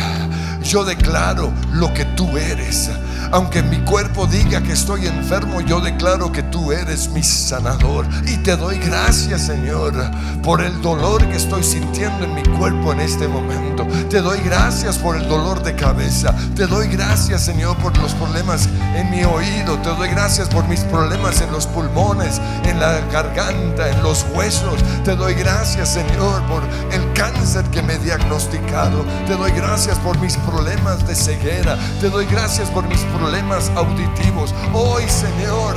yo 0.64 0.84
declaro 0.84 1.52
lo 1.70 1.94
que 1.94 2.04
tú 2.04 2.36
eres. 2.36 2.90
Aunque 3.32 3.62
mi 3.62 3.78
cuerpo 3.84 4.26
diga 4.26 4.60
que 4.62 4.72
estoy 4.72 5.06
enfermo, 5.06 5.60
yo 5.60 5.80
declaro 5.80 6.32
que 6.32 6.42
tú 6.42 6.72
eres 6.72 7.08
mi 7.10 7.22
sanador. 7.22 8.06
Y 8.26 8.36
te 8.38 8.56
doy 8.56 8.78
gracias, 8.78 9.42
Señor, 9.42 9.94
por 10.42 10.60
el 10.60 10.80
dolor 10.82 11.26
que 11.28 11.36
estoy 11.36 11.62
sintiendo 11.62 12.24
en 12.24 12.34
mi 12.34 12.42
cuerpo 12.58 12.92
en 12.92 13.00
este 13.00 13.28
momento. 13.28 13.86
Te 14.08 14.20
doy 14.20 14.38
gracias 14.40 14.98
por 14.98 15.16
el 15.16 15.28
dolor 15.28 15.62
de 15.62 15.74
cabeza. 15.74 16.34
Te 16.56 16.66
doy 16.66 16.88
gracias, 16.88 17.42
Señor, 17.42 17.76
por 17.78 17.96
los 17.98 18.14
problemas 18.14 18.68
en 18.94 19.10
mi 19.10 19.24
oído. 19.24 19.78
Te 19.78 19.90
doy 19.90 20.08
gracias 20.08 20.48
por 20.48 20.66
mis 20.68 20.80
problemas 20.80 21.40
en 21.40 21.52
los 21.52 21.66
pulmones, 21.66 22.40
en 22.64 22.80
la 22.80 23.00
garganta, 23.12 23.88
en 23.88 24.02
los 24.02 24.26
huesos. 24.34 24.80
Te 25.04 25.14
doy 25.16 25.34
gracias, 25.34 25.94
Señor, 25.94 26.42
por 26.46 26.62
el 26.92 27.12
cáncer 27.14 27.64
que 27.66 27.82
me 27.82 27.94
he 27.94 27.98
diagnosticado. 27.98 29.04
Te 29.26 29.36
doy 29.36 29.52
gracias 29.52 29.98
por 29.98 30.18
mis 30.18 30.36
problemas 30.38 31.06
de 31.06 31.14
ceguera. 31.14 31.78
Te 32.00 32.10
doy 32.10 32.26
gracias 32.26 32.68
por 32.70 32.86
mis 32.86 33.00
problemas 33.16 33.70
auditivos. 33.76 34.54
Hoy, 34.72 35.08
Señor, 35.08 35.76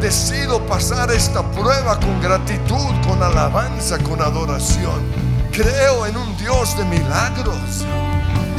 decido 0.00 0.60
pasar 0.66 1.10
esta 1.10 1.42
prueba 1.52 1.98
con 1.98 2.20
gratitud, 2.20 2.92
con 3.06 3.22
alabanza, 3.22 3.98
con 3.98 4.20
adoración. 4.20 5.02
Creo 5.50 6.06
en 6.06 6.16
un 6.16 6.36
Dios 6.36 6.76
de 6.76 6.84
milagros. 6.84 7.84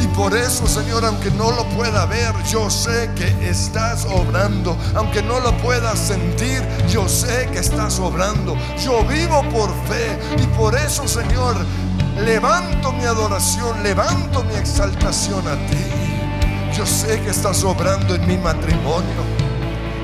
Y 0.01 0.07
por 0.07 0.35
eso, 0.35 0.67
Señor, 0.67 1.05
aunque 1.05 1.31
no 1.31 1.51
lo 1.51 1.65
pueda 1.69 2.05
ver, 2.05 2.33
yo 2.51 2.69
sé 2.69 3.09
que 3.15 3.49
estás 3.49 4.05
obrando. 4.05 4.77
Aunque 4.95 5.21
no 5.21 5.39
lo 5.39 5.55
pueda 5.57 5.95
sentir, 5.95 6.63
yo 6.89 7.07
sé 7.07 7.49
que 7.51 7.59
estás 7.59 7.99
obrando. 7.99 8.55
Yo 8.83 9.03
vivo 9.05 9.41
por 9.49 9.69
fe. 9.87 10.17
Y 10.41 10.47
por 10.57 10.75
eso, 10.75 11.07
Señor, 11.07 11.55
levanto 12.23 12.91
mi 12.91 13.05
adoración, 13.05 13.83
levanto 13.83 14.43
mi 14.43 14.55
exaltación 14.55 15.47
a 15.47 15.55
ti. 15.67 16.04
Yo 16.75 16.85
sé 16.85 17.21
que 17.21 17.29
estás 17.29 17.63
obrando 17.63 18.15
en 18.15 18.27
mi 18.27 18.37
matrimonio. 18.37 19.23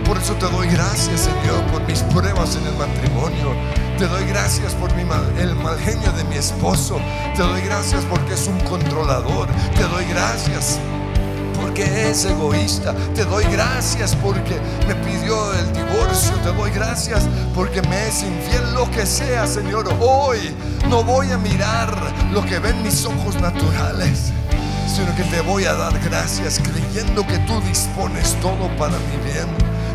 Por 0.06 0.18
eso 0.18 0.34
te 0.36 0.46
doy 0.46 0.68
gracias, 0.68 1.22
Señor, 1.22 1.62
por 1.72 1.82
mis 1.86 2.02
pruebas 2.04 2.56
en 2.56 2.66
el 2.66 2.76
matrimonio. 2.76 3.54
Te 3.98 4.08
doy 4.08 4.26
gracias 4.26 4.74
por 4.76 4.90
el 4.92 5.56
mal 5.56 5.78
genio 5.80 6.12
de 6.14 6.24
mi 6.24 6.36
esposo. 6.36 7.00
Te 7.36 7.42
doy 7.42 7.62
gracias 7.62 8.06
porque 8.06 8.36
es 8.36 8.48
un 8.48 8.58
controlador. 8.62 9.50
Te 9.76 9.84
doy 9.84 10.06
gracias 10.06 10.80
porque 11.62 12.10
es 12.10 12.26
egoísta. 12.26 12.96
Te 13.16 13.26
doy 13.26 13.44
gracias 13.52 14.16
porque 14.16 14.58
me 14.88 14.96
pidió 14.96 15.54
el 15.54 15.74
divorcio. 15.74 16.34
Te 16.44 16.54
doy 16.54 16.72
gracias 16.72 17.28
porque 17.54 17.82
me 17.84 18.08
es 18.08 18.24
infiel, 18.24 18.74
lo 18.74 18.90
que 18.92 19.06
sea, 19.06 19.46
Señor. 19.46 19.94
Hoy 20.00 20.56
no 20.90 21.04
voy 21.04 21.32
a 21.32 21.38
mirar 21.38 21.96
lo 22.32 22.46
que 22.46 22.60
ven 22.60 22.82
mis 22.82 23.06
ojos 23.06 23.36
naturales, 23.42 24.32
sino 24.92 25.16
que 25.16 25.24
te 25.24 25.42
voy 25.42 25.66
a 25.66 25.74
dar 25.74 25.98
gracias 26.00 26.60
creyendo 26.60 27.26
que 27.26 27.38
tú 27.40 27.62
dispones 27.62 28.36
todo 28.42 28.68
para 28.78 28.98
mi 28.98 29.32
bien. 29.32 29.48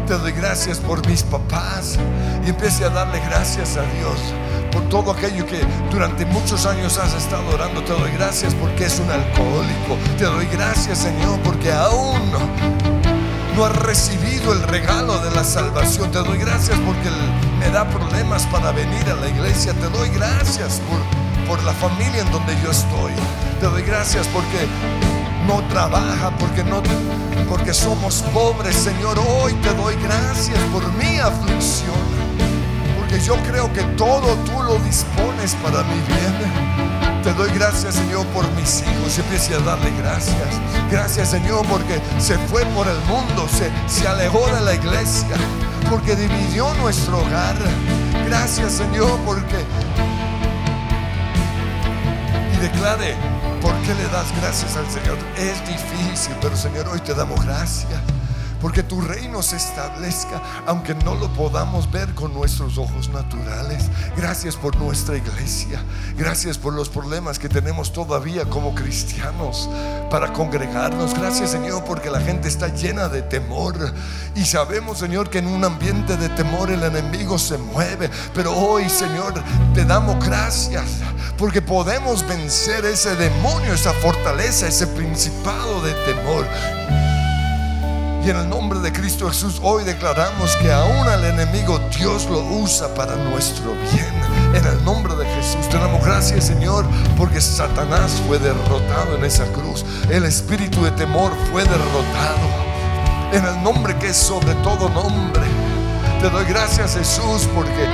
Te 0.06 0.14
doy 0.14 0.32
gracias 0.32 0.78
por 0.78 1.06
mis 1.06 1.22
papás 1.22 1.98
y 2.44 2.50
empiece 2.50 2.84
a 2.84 2.88
darle 2.90 3.20
gracias 3.20 3.76
a 3.76 3.82
Dios 3.82 4.18
por 4.72 4.88
todo 4.88 5.10
aquello 5.10 5.44
que 5.46 5.60
durante 5.90 6.24
muchos 6.26 6.64
años 6.64 6.98
has 6.98 7.14
estado 7.14 7.48
orando. 7.54 7.82
Te 7.82 7.92
doy 7.92 8.10
gracias 8.12 8.54
porque 8.54 8.86
es 8.86 8.98
un 8.98 9.10
alcohólico. 9.10 9.98
Te 10.16 10.24
doy 10.24 10.46
gracias, 10.46 10.98
Señor, 10.98 11.40
porque 11.40 11.72
aún 11.72 12.32
no 13.56 13.64
has 13.64 13.76
recibido 13.76 14.52
el 14.52 14.62
regalo 14.62 15.18
de 15.18 15.30
la 15.30 15.44
salvación. 15.44 16.10
Te 16.10 16.18
doy 16.18 16.38
gracias 16.38 16.78
porque 16.80 17.10
me 17.58 17.70
da 17.70 17.88
problemas 17.88 18.46
para 18.46 18.72
venir 18.72 19.08
a 19.08 19.14
la 19.14 19.28
iglesia. 19.28 19.72
Te 19.74 19.88
doy 19.88 20.08
gracias 20.10 20.80
por, 20.88 21.25
por 21.46 21.62
la 21.64 21.72
familia 21.72 22.22
en 22.22 22.30
donde 22.30 22.54
yo 22.62 22.70
estoy. 22.70 23.12
Te 23.60 23.66
doy 23.66 23.82
gracias 23.82 24.26
porque 24.28 24.66
no 25.46 25.62
trabaja, 25.68 26.30
porque 26.38 26.64
no 26.64 26.82
porque 27.48 27.72
somos 27.72 28.22
pobres, 28.34 28.74
Señor. 28.74 29.18
Hoy 29.18 29.54
te 29.54 29.72
doy 29.74 29.94
gracias 30.02 30.58
por 30.72 30.82
mi 30.94 31.18
aflicción. 31.18 31.96
Porque 32.98 33.20
yo 33.20 33.36
creo 33.44 33.72
que 33.72 33.82
todo 33.96 34.34
tú 34.44 34.62
lo 34.62 34.78
dispones 34.80 35.54
para 35.62 35.82
mi 35.84 36.00
bien. 36.06 37.22
Te 37.22 37.32
doy 37.34 37.50
gracias, 37.52 37.96
Señor, 37.96 38.26
por 38.28 38.48
mis 38.52 38.82
hijos. 38.82 39.18
Empiece 39.18 39.54
a 39.54 39.58
darle 39.60 39.90
gracias. 39.98 40.36
Gracias, 40.90 41.30
Señor, 41.30 41.64
porque 41.66 42.00
se 42.18 42.38
fue 42.38 42.64
por 42.66 42.86
el 42.86 42.98
mundo, 43.08 43.48
se, 43.48 43.70
se 43.88 44.06
alejó 44.06 44.46
de 44.54 44.60
la 44.60 44.74
iglesia, 44.74 45.36
porque 45.90 46.14
dividió 46.14 46.72
nuestro 46.74 47.18
hogar. 47.18 47.56
Gracias, 48.26 48.72
Señor, 48.72 49.18
porque 49.24 49.64
declare 52.68 53.14
por 53.60 53.72
qué 53.82 53.94
le 53.94 54.04
das 54.08 54.26
gracias 54.40 54.76
al 54.76 54.88
Señor. 54.90 55.18
Es 55.36 55.60
difícil, 55.66 56.34
pero 56.40 56.56
Señor, 56.56 56.88
hoy 56.88 57.00
te 57.00 57.14
damos 57.14 57.44
gracias. 57.44 58.00
Porque 58.60 58.82
tu 58.82 59.02
reino 59.02 59.42
se 59.42 59.56
establezca, 59.56 60.40
aunque 60.66 60.94
no 60.94 61.14
lo 61.14 61.28
podamos 61.34 61.90
ver 61.92 62.14
con 62.14 62.32
nuestros 62.32 62.78
ojos 62.78 63.10
naturales. 63.10 63.84
Gracias 64.16 64.56
por 64.56 64.74
nuestra 64.76 65.16
iglesia. 65.16 65.84
Gracias 66.16 66.56
por 66.56 66.72
los 66.72 66.88
problemas 66.88 67.38
que 67.38 67.50
tenemos 67.50 67.92
todavía 67.92 68.46
como 68.46 68.74
cristianos 68.74 69.68
para 70.10 70.32
congregarnos. 70.32 71.14
Gracias 71.14 71.50
Señor 71.50 71.84
porque 71.84 72.10
la 72.10 72.20
gente 72.20 72.48
está 72.48 72.68
llena 72.68 73.08
de 73.08 73.22
temor. 73.22 73.92
Y 74.34 74.46
sabemos 74.46 74.98
Señor 74.98 75.28
que 75.28 75.38
en 75.38 75.46
un 75.46 75.62
ambiente 75.62 76.16
de 76.16 76.30
temor 76.30 76.70
el 76.70 76.82
enemigo 76.82 77.38
se 77.38 77.58
mueve. 77.58 78.10
Pero 78.34 78.56
hoy 78.56 78.88
Señor 78.88 79.34
te 79.74 79.84
damos 79.84 80.24
gracias 80.24 81.02
porque 81.38 81.60
podemos 81.60 82.26
vencer 82.26 82.84
ese 82.84 83.14
demonio, 83.16 83.74
esa 83.74 83.92
fortaleza, 83.92 84.66
ese 84.66 84.86
principado 84.86 85.82
de 85.82 85.92
temor. 86.04 86.46
Y 88.24 88.30
en 88.30 88.36
el 88.38 88.48
nombre 88.48 88.80
de 88.80 88.92
Cristo 88.92 89.28
Jesús 89.28 89.60
hoy 89.62 89.84
declaramos 89.84 90.56
que 90.56 90.72
aún 90.72 91.06
al 91.06 91.24
enemigo 91.24 91.78
Dios 91.96 92.26
lo 92.26 92.40
usa 92.40 92.92
para 92.94 93.14
nuestro 93.14 93.72
bien. 93.92 94.16
En 94.52 94.66
el 94.66 94.84
nombre 94.84 95.14
de 95.14 95.24
Jesús 95.26 95.68
te 95.68 95.78
damos 95.78 96.04
gracias 96.04 96.46
Señor 96.46 96.84
porque 97.16 97.40
Satanás 97.40 98.20
fue 98.26 98.38
derrotado 98.38 99.16
en 99.16 99.24
esa 99.24 99.44
cruz. 99.52 99.84
El 100.10 100.24
espíritu 100.24 100.82
de 100.82 100.90
temor 100.92 101.32
fue 101.52 101.62
derrotado. 101.62 102.66
En 103.32 103.44
el 103.44 103.62
nombre 103.62 103.96
que 103.96 104.08
es 104.08 104.16
sobre 104.16 104.54
todo 104.56 104.88
nombre. 104.88 105.44
Te 106.20 106.30
doy 106.30 106.46
gracias 106.46 106.96
Jesús 106.96 107.46
porque 107.54 107.86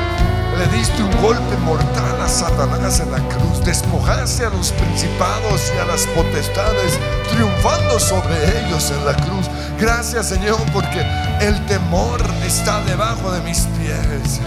le 0.63 0.79
diste 0.79 1.03
un 1.03 1.11
golpe 1.23 1.57
mortal 1.59 2.21
a 2.21 2.29
Satanás 2.29 3.01
en 3.01 3.11
la 3.11 3.19
cruz. 3.29 3.65
Despojaste 3.65 4.45
a 4.45 4.51
los 4.51 4.71
principados 4.73 5.73
y 5.75 5.79
a 5.79 5.85
las 5.85 6.07
potestades, 6.09 6.99
triunfando 7.31 7.99
sobre 7.99 8.35
ellos 8.61 8.91
en 8.91 9.05
la 9.05 9.15
cruz. 9.15 9.49
Gracias 9.79 10.29
Señor 10.29 10.61
porque 10.73 11.05
el 11.41 11.65
temor 11.67 12.21
está 12.47 12.81
debajo 12.85 13.33
de 13.33 13.41
mis 13.43 13.67
pies. 13.79 14.41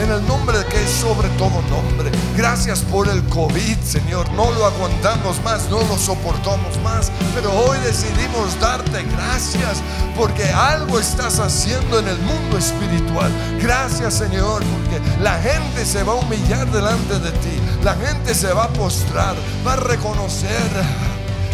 En 0.00 0.10
el 0.10 0.26
nombre 0.26 0.56
que 0.70 0.82
es 0.82 0.90
sobre 0.90 1.28
todo 1.36 1.60
nombre. 1.68 2.10
Gracias 2.34 2.80
por 2.80 3.06
el 3.06 3.22
COVID, 3.24 3.78
Señor. 3.84 4.30
No 4.32 4.50
lo 4.50 4.64
aguantamos 4.64 5.42
más, 5.44 5.68
no 5.68 5.82
lo 5.82 5.98
soportamos 5.98 6.78
más. 6.82 7.12
Pero 7.34 7.52
hoy 7.52 7.78
decidimos 7.80 8.58
darte 8.58 9.02
gracias 9.02 9.82
porque 10.16 10.44
algo 10.44 10.98
estás 10.98 11.38
haciendo 11.38 11.98
en 11.98 12.08
el 12.08 12.18
mundo 12.20 12.56
espiritual. 12.56 13.30
Gracias, 13.60 14.14
Señor, 14.14 14.62
porque 14.62 15.00
la 15.22 15.38
gente 15.38 15.84
se 15.84 16.02
va 16.02 16.14
a 16.14 16.16
humillar 16.16 16.66
delante 16.70 17.18
de 17.18 17.32
ti. 17.32 17.60
La 17.84 17.94
gente 17.94 18.34
se 18.34 18.50
va 18.54 18.64
a 18.64 18.72
postrar, 18.72 19.36
va 19.66 19.74
a 19.74 19.76
reconocer 19.76 20.70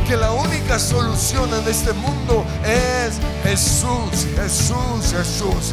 que 0.07 0.17
la 0.17 0.31
única 0.31 0.79
solución 0.79 1.51
en 1.53 1.69
este 1.69 1.93
mundo 1.95 2.45
es 2.65 3.19
Jesús, 3.43 4.25
Jesús, 4.37 5.13
Jesús. 5.13 5.73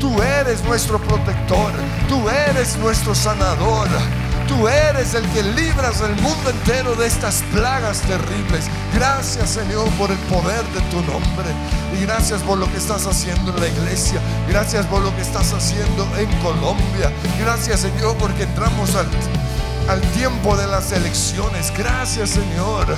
Tú 0.00 0.20
eres 0.22 0.64
nuestro 0.64 0.98
protector, 0.98 1.72
tú 2.08 2.28
eres 2.28 2.76
nuestro 2.78 3.14
sanador. 3.14 3.88
Tú 4.48 4.66
eres 4.66 5.14
el 5.14 5.24
que 5.28 5.44
libras 5.44 6.00
el 6.00 6.10
mundo 6.22 6.50
entero 6.50 6.96
de 6.96 7.06
estas 7.06 7.40
plagas 7.52 8.00
terribles. 8.00 8.64
Gracias 8.92 9.50
Señor 9.50 9.88
por 9.90 10.10
el 10.10 10.18
poder 10.18 10.64
de 10.74 10.80
tu 10.90 10.96
nombre. 11.02 11.46
Y 11.96 12.04
gracias 12.04 12.42
por 12.42 12.58
lo 12.58 12.68
que 12.72 12.78
estás 12.78 13.06
haciendo 13.06 13.54
en 13.54 13.60
la 13.60 13.68
iglesia. 13.68 14.20
Gracias 14.48 14.86
por 14.86 15.02
lo 15.02 15.14
que 15.14 15.22
estás 15.22 15.52
haciendo 15.52 16.04
en 16.18 16.28
Colombia. 16.40 17.12
Gracias 17.38 17.80
Señor 17.80 18.16
porque 18.16 18.42
entramos 18.42 18.96
al, 18.96 19.06
al 19.88 20.00
tiempo 20.12 20.56
de 20.56 20.66
las 20.66 20.90
elecciones. 20.90 21.72
Gracias 21.76 22.30
Señor 22.30 22.88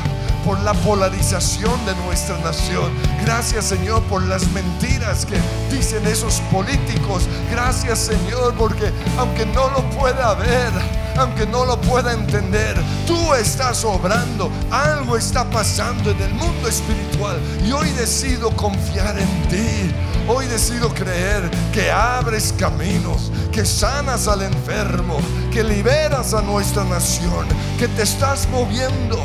por 0.44 0.60
la 0.60 0.74
polarización 0.74 1.84
de 1.86 1.94
nuestra 2.04 2.38
nación. 2.38 2.92
Gracias 3.24 3.66
Señor 3.66 4.02
por 4.04 4.22
las 4.22 4.46
mentiras 4.52 5.24
que 5.26 5.38
dicen 5.74 6.06
esos 6.06 6.40
políticos. 6.52 7.24
Gracias 7.50 7.98
Señor 7.98 8.54
porque 8.56 8.92
aunque 9.18 9.46
no 9.46 9.70
lo 9.70 9.88
pueda 9.90 10.34
ver, 10.34 10.72
aunque 11.16 11.46
no 11.46 11.64
lo 11.64 11.80
pueda 11.80 12.12
entender, 12.12 12.76
tú 13.06 13.34
estás 13.34 13.84
obrando. 13.84 14.50
Algo 14.70 15.16
está 15.16 15.48
pasando 15.50 16.10
en 16.10 16.20
el 16.20 16.34
mundo 16.34 16.68
espiritual 16.68 17.38
y 17.64 17.72
hoy 17.72 17.90
decido 17.90 18.50
confiar 18.56 19.18
en 19.18 19.48
ti. 19.48 19.94
Hoy 20.28 20.46
decido 20.46 20.88
creer 20.88 21.50
que 21.72 21.90
abres 21.90 22.54
caminos, 22.56 23.32
que 23.50 23.64
sanas 23.66 24.28
al 24.28 24.42
enfermo, 24.42 25.18
que 25.52 25.64
liberas 25.64 26.32
a 26.32 26.42
nuestra 26.42 26.84
nación, 26.84 27.46
que 27.76 27.88
te 27.88 28.02
estás 28.02 28.48
moviendo 28.48 29.20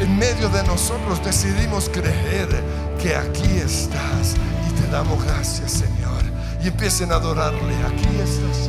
en 0.00 0.18
medio 0.18 0.48
de 0.48 0.62
nosotros 0.64 1.24
decidimos 1.24 1.88
creer 1.88 2.48
que 3.00 3.14
aquí 3.14 3.58
estás 3.58 4.34
y 4.68 4.72
te 4.80 4.88
damos 4.90 5.24
gracias, 5.24 5.70
Señor. 5.72 6.22
Y 6.62 6.68
empiecen 6.68 7.12
a 7.12 7.16
adorarle. 7.16 7.74
Aquí 7.86 8.08
estás. 8.20 8.68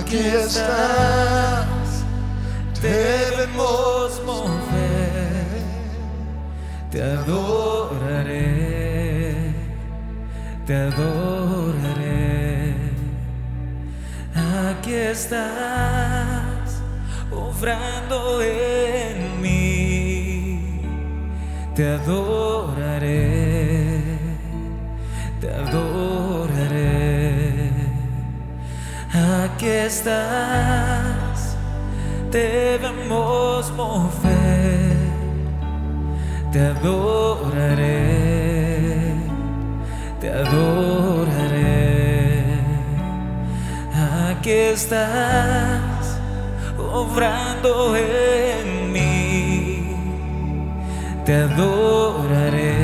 Aquí 0.00 0.18
estás. 0.18 1.66
Debemos 2.82 4.20
mover, 4.26 5.62
te 6.90 7.00
adoraré, 7.00 8.44
te 10.66 10.74
adoraré. 10.74 12.74
Aquí 14.34 14.94
estás, 14.94 16.41
obrando 17.34 18.42
en 18.42 19.40
mí, 19.40 20.80
te 21.74 21.88
adoraré, 21.88 23.10
te 25.40 25.50
adoraré. 25.50 27.02
Aquí 29.12 29.66
estás, 29.66 31.56
debemos 32.30 33.70
mover, 33.72 34.96
te 36.50 36.60
adoraré, 36.60 38.04
te 40.20 40.30
adoraré. 40.30 41.72
Aquí 44.30 44.50
estás, 44.50 45.91
obrando 46.92 47.96
en 47.96 48.92
mí, 48.92 49.96
te 51.24 51.34
adoraré, 51.34 52.74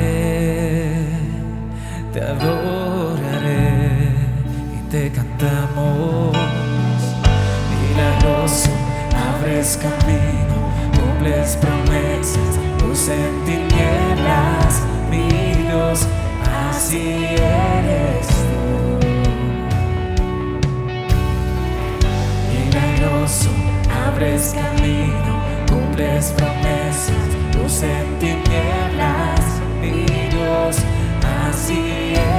te 2.11 2.19
adoraré 2.21 4.09
y 4.77 4.89
te 4.89 5.11
cantamos. 5.11 6.35
Milagroso, 7.69 8.71
abres 9.13 9.77
camino, 9.77 10.55
cumples 10.97 11.55
promesas, 11.57 12.57
luz 12.81 13.09
en 13.09 13.45
tinieblas, 13.45 14.81
mi 15.11 15.27
Dios, 15.63 16.07
así 16.67 17.25
eres 17.35 18.27
tú. 18.27 19.07
Milagroso, 22.51 23.49
abres 24.07 24.53
camino, 24.53 25.41
cumples 25.67 26.31
promesas, 26.37 27.27
luz 27.55 27.83
en 27.83 28.19
tinieblas, 28.19 29.41
mi 29.81 30.05
Dios, 30.29 30.77
así 31.49 32.13
eres 32.15 32.38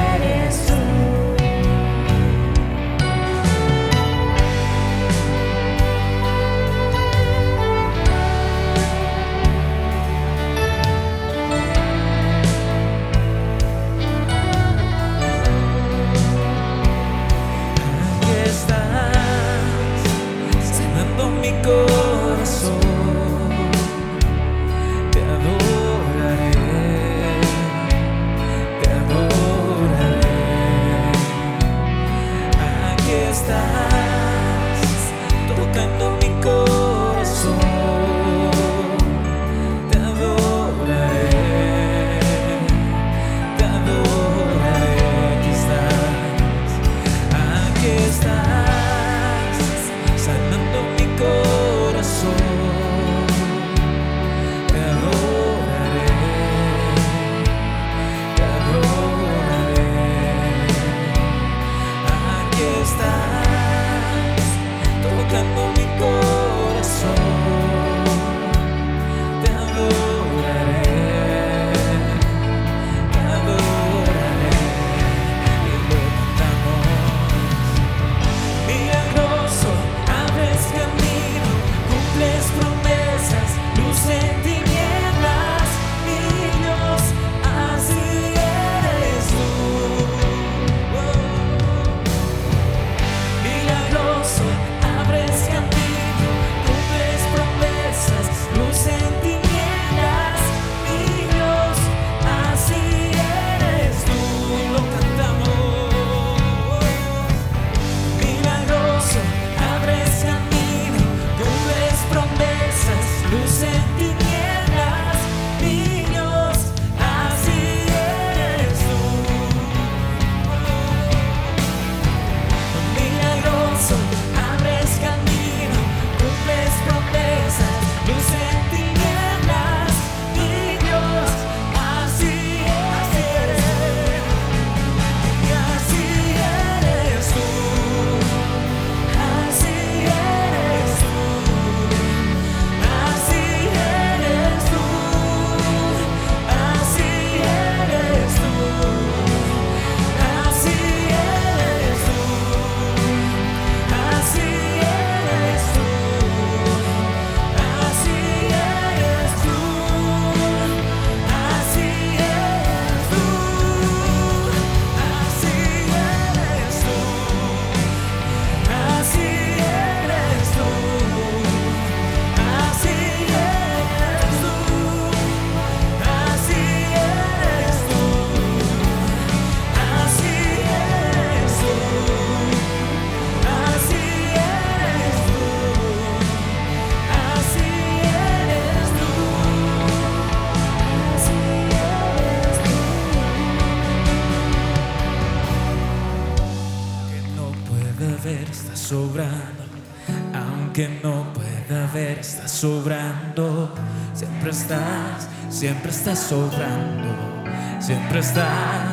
siempre 205.61 205.91
estás 205.91 206.19
sobrando. 206.19 207.45
Siempre 207.81 208.21
estás. 208.21 208.90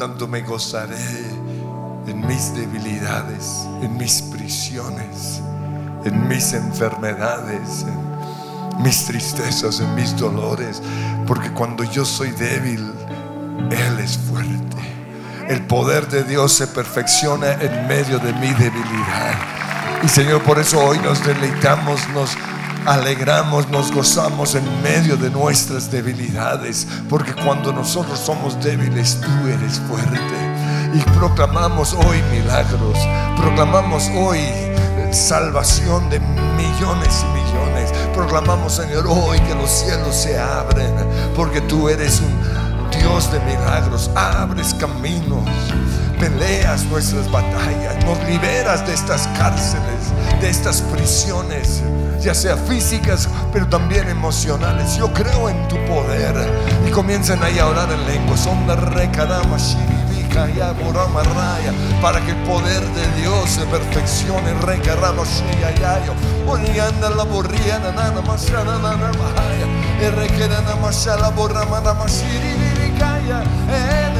Tanto 0.00 0.26
me 0.26 0.40
gozaré 0.40 0.96
en 2.06 2.26
mis 2.26 2.54
debilidades, 2.54 3.66
en 3.82 3.98
mis 3.98 4.22
prisiones, 4.22 5.42
en 6.06 6.26
mis 6.26 6.54
enfermedades, 6.54 7.82
en 7.82 8.82
mis 8.82 9.04
tristezas, 9.04 9.78
en 9.80 9.94
mis 9.94 10.16
dolores, 10.16 10.80
porque 11.26 11.50
cuando 11.52 11.84
yo 11.84 12.06
soy 12.06 12.30
débil, 12.30 12.90
Él 13.70 13.98
es 13.98 14.16
fuerte. 14.16 14.78
El 15.50 15.66
poder 15.66 16.08
de 16.08 16.24
Dios 16.24 16.54
se 16.54 16.66
perfecciona 16.66 17.52
en 17.60 17.86
medio 17.86 18.18
de 18.20 18.32
mi 18.32 18.54
debilidad. 18.54 19.34
Y 20.02 20.08
Señor, 20.08 20.42
por 20.44 20.58
eso 20.58 20.82
hoy 20.82 20.98
nos 21.00 21.22
deleitamos, 21.26 22.00
nos 22.14 22.38
alegramos, 22.86 23.68
nos 23.68 23.92
gozamos 23.92 24.54
en 24.54 24.64
medio 24.82 25.16
de 25.16 25.30
nuestras 25.30 25.90
debilidades, 25.90 26.86
porque 27.08 27.34
cuando 27.34 27.72
nosotros 27.72 28.18
somos 28.18 28.62
débiles, 28.62 29.20
tú 29.20 29.48
eres 29.48 29.80
fuerte. 29.80 30.18
Y 30.94 31.00
proclamamos 31.18 31.92
hoy 31.92 32.22
milagros, 32.32 32.98
proclamamos 33.36 34.08
hoy 34.16 34.40
salvación 35.12 36.08
de 36.10 36.20
millones 36.20 37.24
y 37.24 37.38
millones. 37.38 37.92
Proclamamos, 38.14 38.74
Señor, 38.74 39.06
hoy 39.08 39.38
que 39.40 39.54
los 39.54 39.70
cielos 39.70 40.14
se 40.14 40.38
abren, 40.38 40.94
porque 41.36 41.60
tú 41.62 41.88
eres 41.88 42.20
un 42.20 42.90
Dios 42.98 43.30
de 43.32 43.40
milagros, 43.40 44.10
abres 44.14 44.74
caminos, 44.74 45.44
peleas 46.20 46.84
nuestras 46.84 47.30
batallas, 47.30 48.04
nos 48.04 48.22
liberas 48.28 48.86
de 48.86 48.94
estas 48.94 49.26
cárceles, 49.38 50.12
de 50.40 50.50
estas 50.50 50.82
prisiones, 50.82 51.82
ya 52.20 52.34
sea 52.34 52.56
físicas, 52.56 53.28
pero 53.52 53.66
también 53.66 54.08
emocionales. 54.08 54.96
Yo 54.96 55.12
creo 55.12 55.48
en 55.48 55.68
tu 55.68 55.76
poder. 55.86 56.34
Y 56.86 56.90
comienzan 56.90 57.42
ahí 57.42 57.58
a 57.58 57.66
orar 57.66 57.90
en 57.90 58.06
lenguas. 58.06 58.46
Para 62.00 62.20
que 62.24 62.30
el 62.30 62.36
poder 62.44 62.80
de 62.80 63.20
Dios 63.20 63.50
se 63.50 63.62
perfeccione, 63.66 64.54
recarramos 64.62 65.42
yayo. 65.60 66.14
Onianda 66.46 67.10
la 67.10 67.24
borría, 67.24 67.78
nana, 67.78 68.20
masana, 68.22 68.78
nana, 68.78 69.10
mahaya. 69.18 69.66
Errequerana, 70.00 70.76
masala, 70.76 71.28
borra, 71.30 71.66
madama, 71.66 72.06
shiribicaya. 72.06 73.42
Eh, 73.68 74.19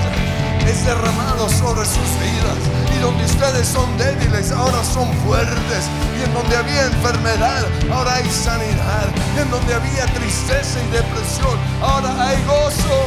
es 0.69 0.85
derramado 0.85 1.49
sobre 1.49 1.85
sus 1.85 2.09
vidas. 2.19 2.59
Y 2.95 2.99
donde 2.99 3.25
ustedes 3.25 3.67
son 3.67 3.97
débiles, 3.97 4.51
ahora 4.51 4.83
son 4.83 5.11
fuertes. 5.25 5.83
Y 6.19 6.23
en 6.23 6.33
donde 6.33 6.55
había 6.57 6.85
enfermedad, 6.85 7.65
ahora 7.91 8.15
hay 8.15 8.29
sanidad. 8.29 9.07
Y 9.35 9.39
en 9.41 9.49
donde 9.49 9.73
había 9.73 10.05
tristeza 10.13 10.79
y 10.79 10.87
depresión, 10.91 11.57
ahora 11.81 12.11
hay 12.27 12.37
gozo. 12.45 12.99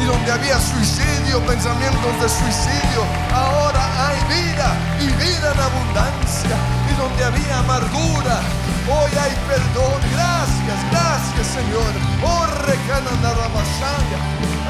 Y 0.00 0.06
donde 0.06 0.32
había 0.32 0.58
suicidio, 0.58 1.40
pensamientos 1.46 2.12
de 2.20 2.28
suicidio, 2.28 3.00
ahora 3.32 3.84
hay 4.08 4.18
vida 4.28 4.68
y 5.00 5.06
vida 5.22 5.52
en 5.52 5.60
abundancia. 5.60 6.56
Y 6.90 7.00
donde 7.00 7.24
había 7.24 7.58
amargura, 7.60 8.40
Hoy 8.86 9.10
hay 9.16 9.32
perdón. 9.48 9.96
Gracias, 10.12 10.78
gracias 10.90 11.46
Señor. 11.56 11.92
Oh, 12.22 12.44
recana 12.66 13.10
la 13.22 13.32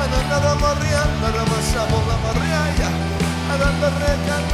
Adanda 0.05 0.55
morrian, 0.61 1.11
barra 1.23 1.45
masa 1.49 1.83
bola 1.89 2.17
marriaia, 2.25 2.91
adanda 3.55 3.89
rekan 4.01 4.45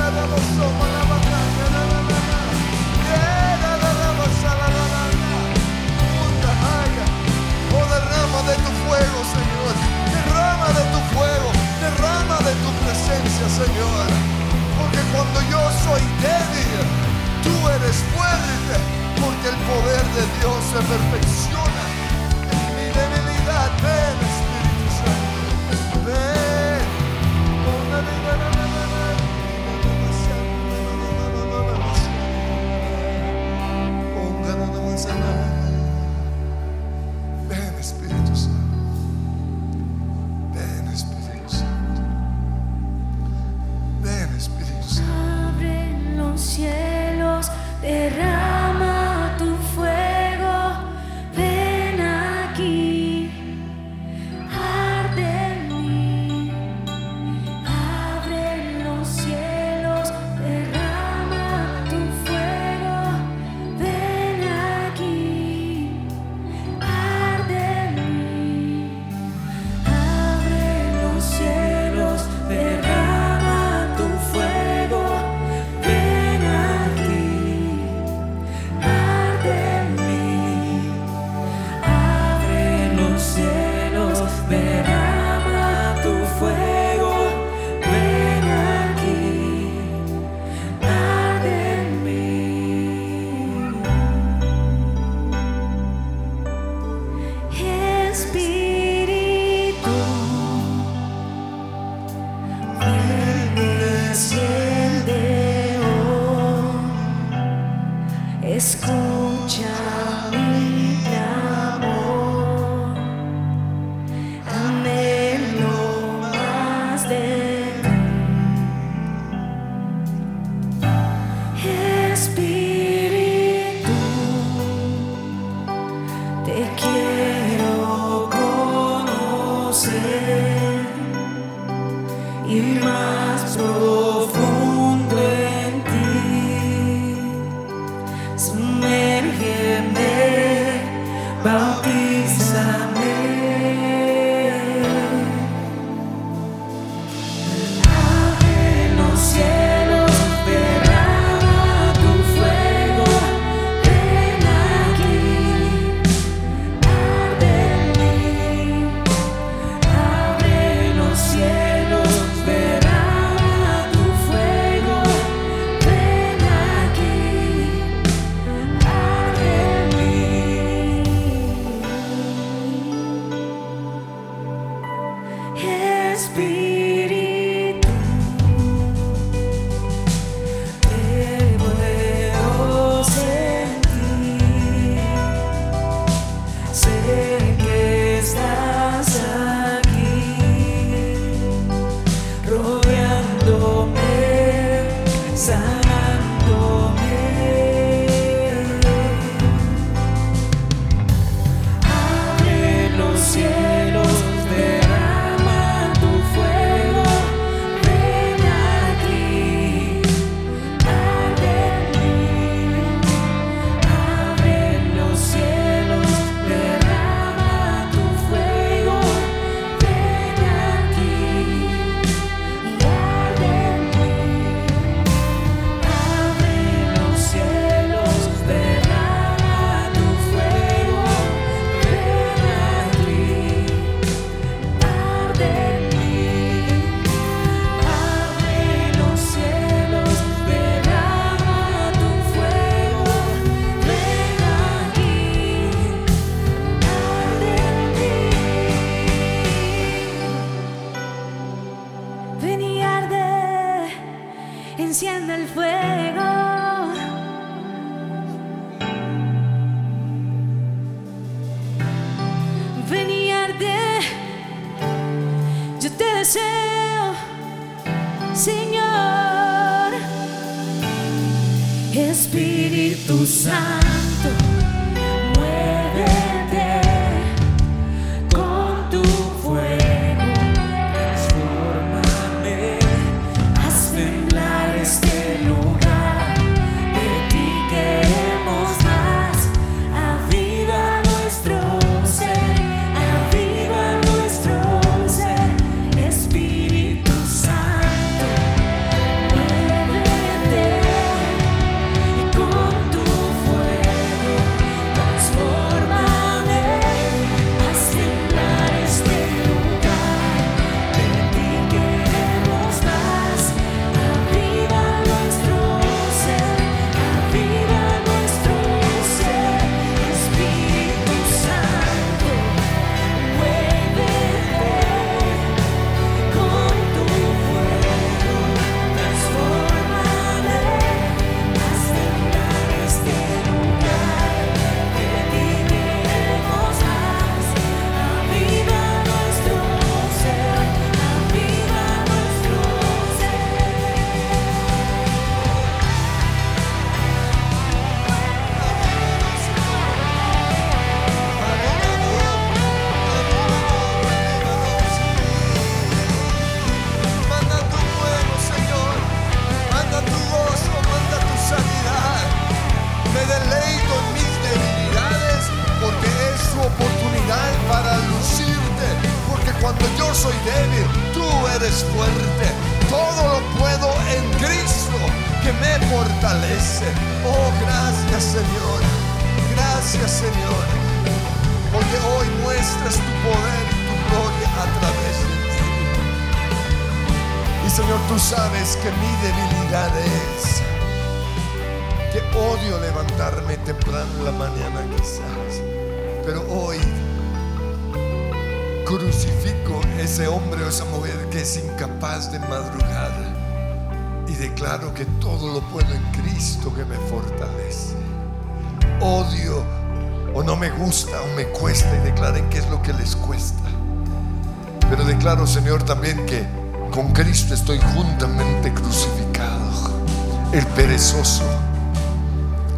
el 420.53 420.67
perezoso, 420.69 421.45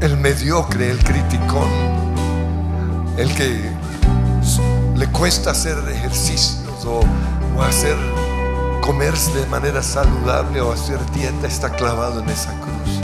el 0.00 0.18
mediocre, 0.18 0.90
el 0.90 1.02
criticón, 1.02 1.70
el 3.16 3.34
que 3.34 3.70
le 4.94 5.06
cuesta 5.08 5.52
hacer 5.52 5.78
ejercicios 5.88 6.84
o, 6.84 7.00
hacer 7.62 7.96
comerse 8.82 9.32
de 9.34 9.46
manera 9.46 9.82
saludable 9.82 10.60
o 10.60 10.72
hacer 10.72 10.98
dieta 11.12 11.46
está 11.46 11.70
clavado 11.70 12.20
en 12.20 12.28
esa 12.28 12.52
cruz. 12.60 13.00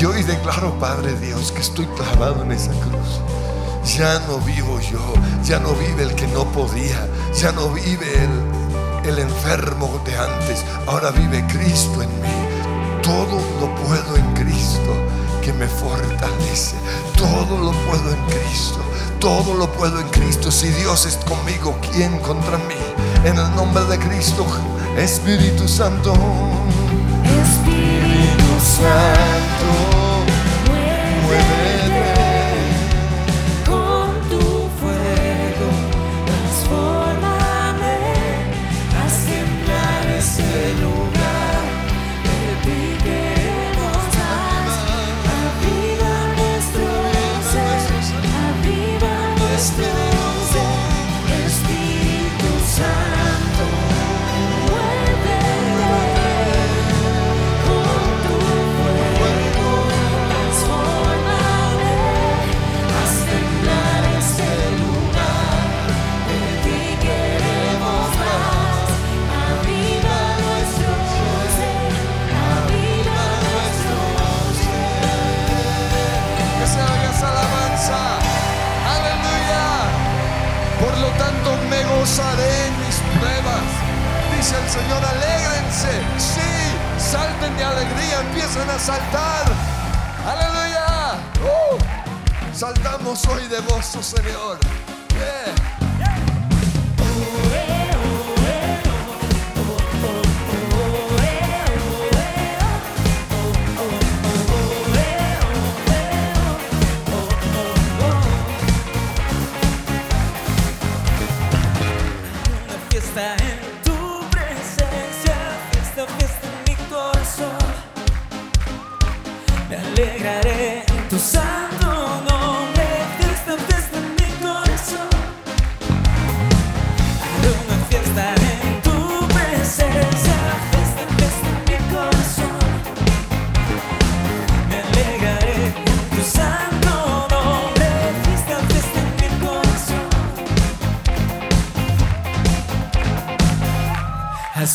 Y 0.00 0.04
hoy 0.04 0.22
declaro, 0.22 0.78
Padre 0.78 1.12
Dios, 1.18 1.52
que 1.52 1.60
estoy 1.60 1.86
clavado 1.86 2.42
en 2.42 2.52
esa 2.52 2.70
cruz. 2.72 3.20
Ya 3.96 4.20
no 4.20 4.38
vivo 4.38 4.80
yo, 4.80 5.14
ya 5.44 5.58
no 5.58 5.74
vive 5.74 6.04
el 6.04 6.14
que 6.14 6.26
no 6.28 6.44
podía, 6.52 7.06
ya 7.34 7.52
no 7.52 7.68
vive 7.68 8.28
el 9.04 9.18
enfermo 9.18 10.00
de 10.06 10.16
antes, 10.16 10.64
ahora 10.86 11.10
vive 11.10 11.44
Cristo 11.48 12.02
en 12.02 12.08
mí. 12.22 12.43
Todo 13.04 13.38
lo 13.60 13.74
puedo 13.74 14.16
en 14.16 14.32
Cristo 14.32 14.96
que 15.42 15.52
me 15.52 15.68
fortalece. 15.68 16.74
Todo 17.18 17.58
lo 17.58 17.72
puedo 17.86 18.10
en 18.10 18.24
Cristo. 18.24 18.80
Todo 19.20 19.52
lo 19.52 19.70
puedo 19.70 20.00
en 20.00 20.08
Cristo. 20.08 20.50
Si 20.50 20.68
Dios 20.68 21.04
es 21.04 21.16
conmigo, 21.16 21.78
¿quién 21.92 22.18
contra 22.20 22.56
mí? 22.56 22.74
En 23.26 23.36
el 23.36 23.54
nombre 23.54 23.84
de 23.84 23.98
Cristo, 23.98 24.46
Espíritu 24.96 25.68
Santo. 25.68 26.14
Espíritu 27.24 28.58
Santo, 28.58 30.24
mueve. 31.26 31.63
de 87.52 87.64
alegría, 87.64 88.20
empiezan 88.20 88.68
a 88.70 88.78
saltar. 88.78 89.44
Aleluya. 90.26 91.18
Uh. 91.42 92.56
Saltamos 92.56 93.26
hoy 93.26 93.46
de 93.48 93.60
gozo, 93.60 94.02
Señor. 94.02 94.58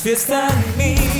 It's 0.02 0.06
fierce 0.06 0.24
than 0.24 0.78
me. 0.78 1.19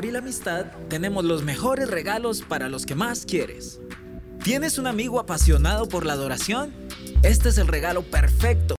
y 0.00 0.10
la 0.10 0.20
amistad, 0.20 0.66
tenemos 0.88 1.22
los 1.22 1.44
mejores 1.44 1.88
regalos 1.88 2.40
para 2.40 2.70
los 2.70 2.86
que 2.86 2.94
más 2.94 3.26
quieres. 3.26 3.78
¿Tienes 4.42 4.78
un 4.78 4.86
amigo 4.86 5.20
apasionado 5.20 5.86
por 5.86 6.06
la 6.06 6.14
adoración? 6.14 6.72
Este 7.22 7.50
es 7.50 7.58
el 7.58 7.68
regalo 7.68 8.02
perfecto 8.02 8.62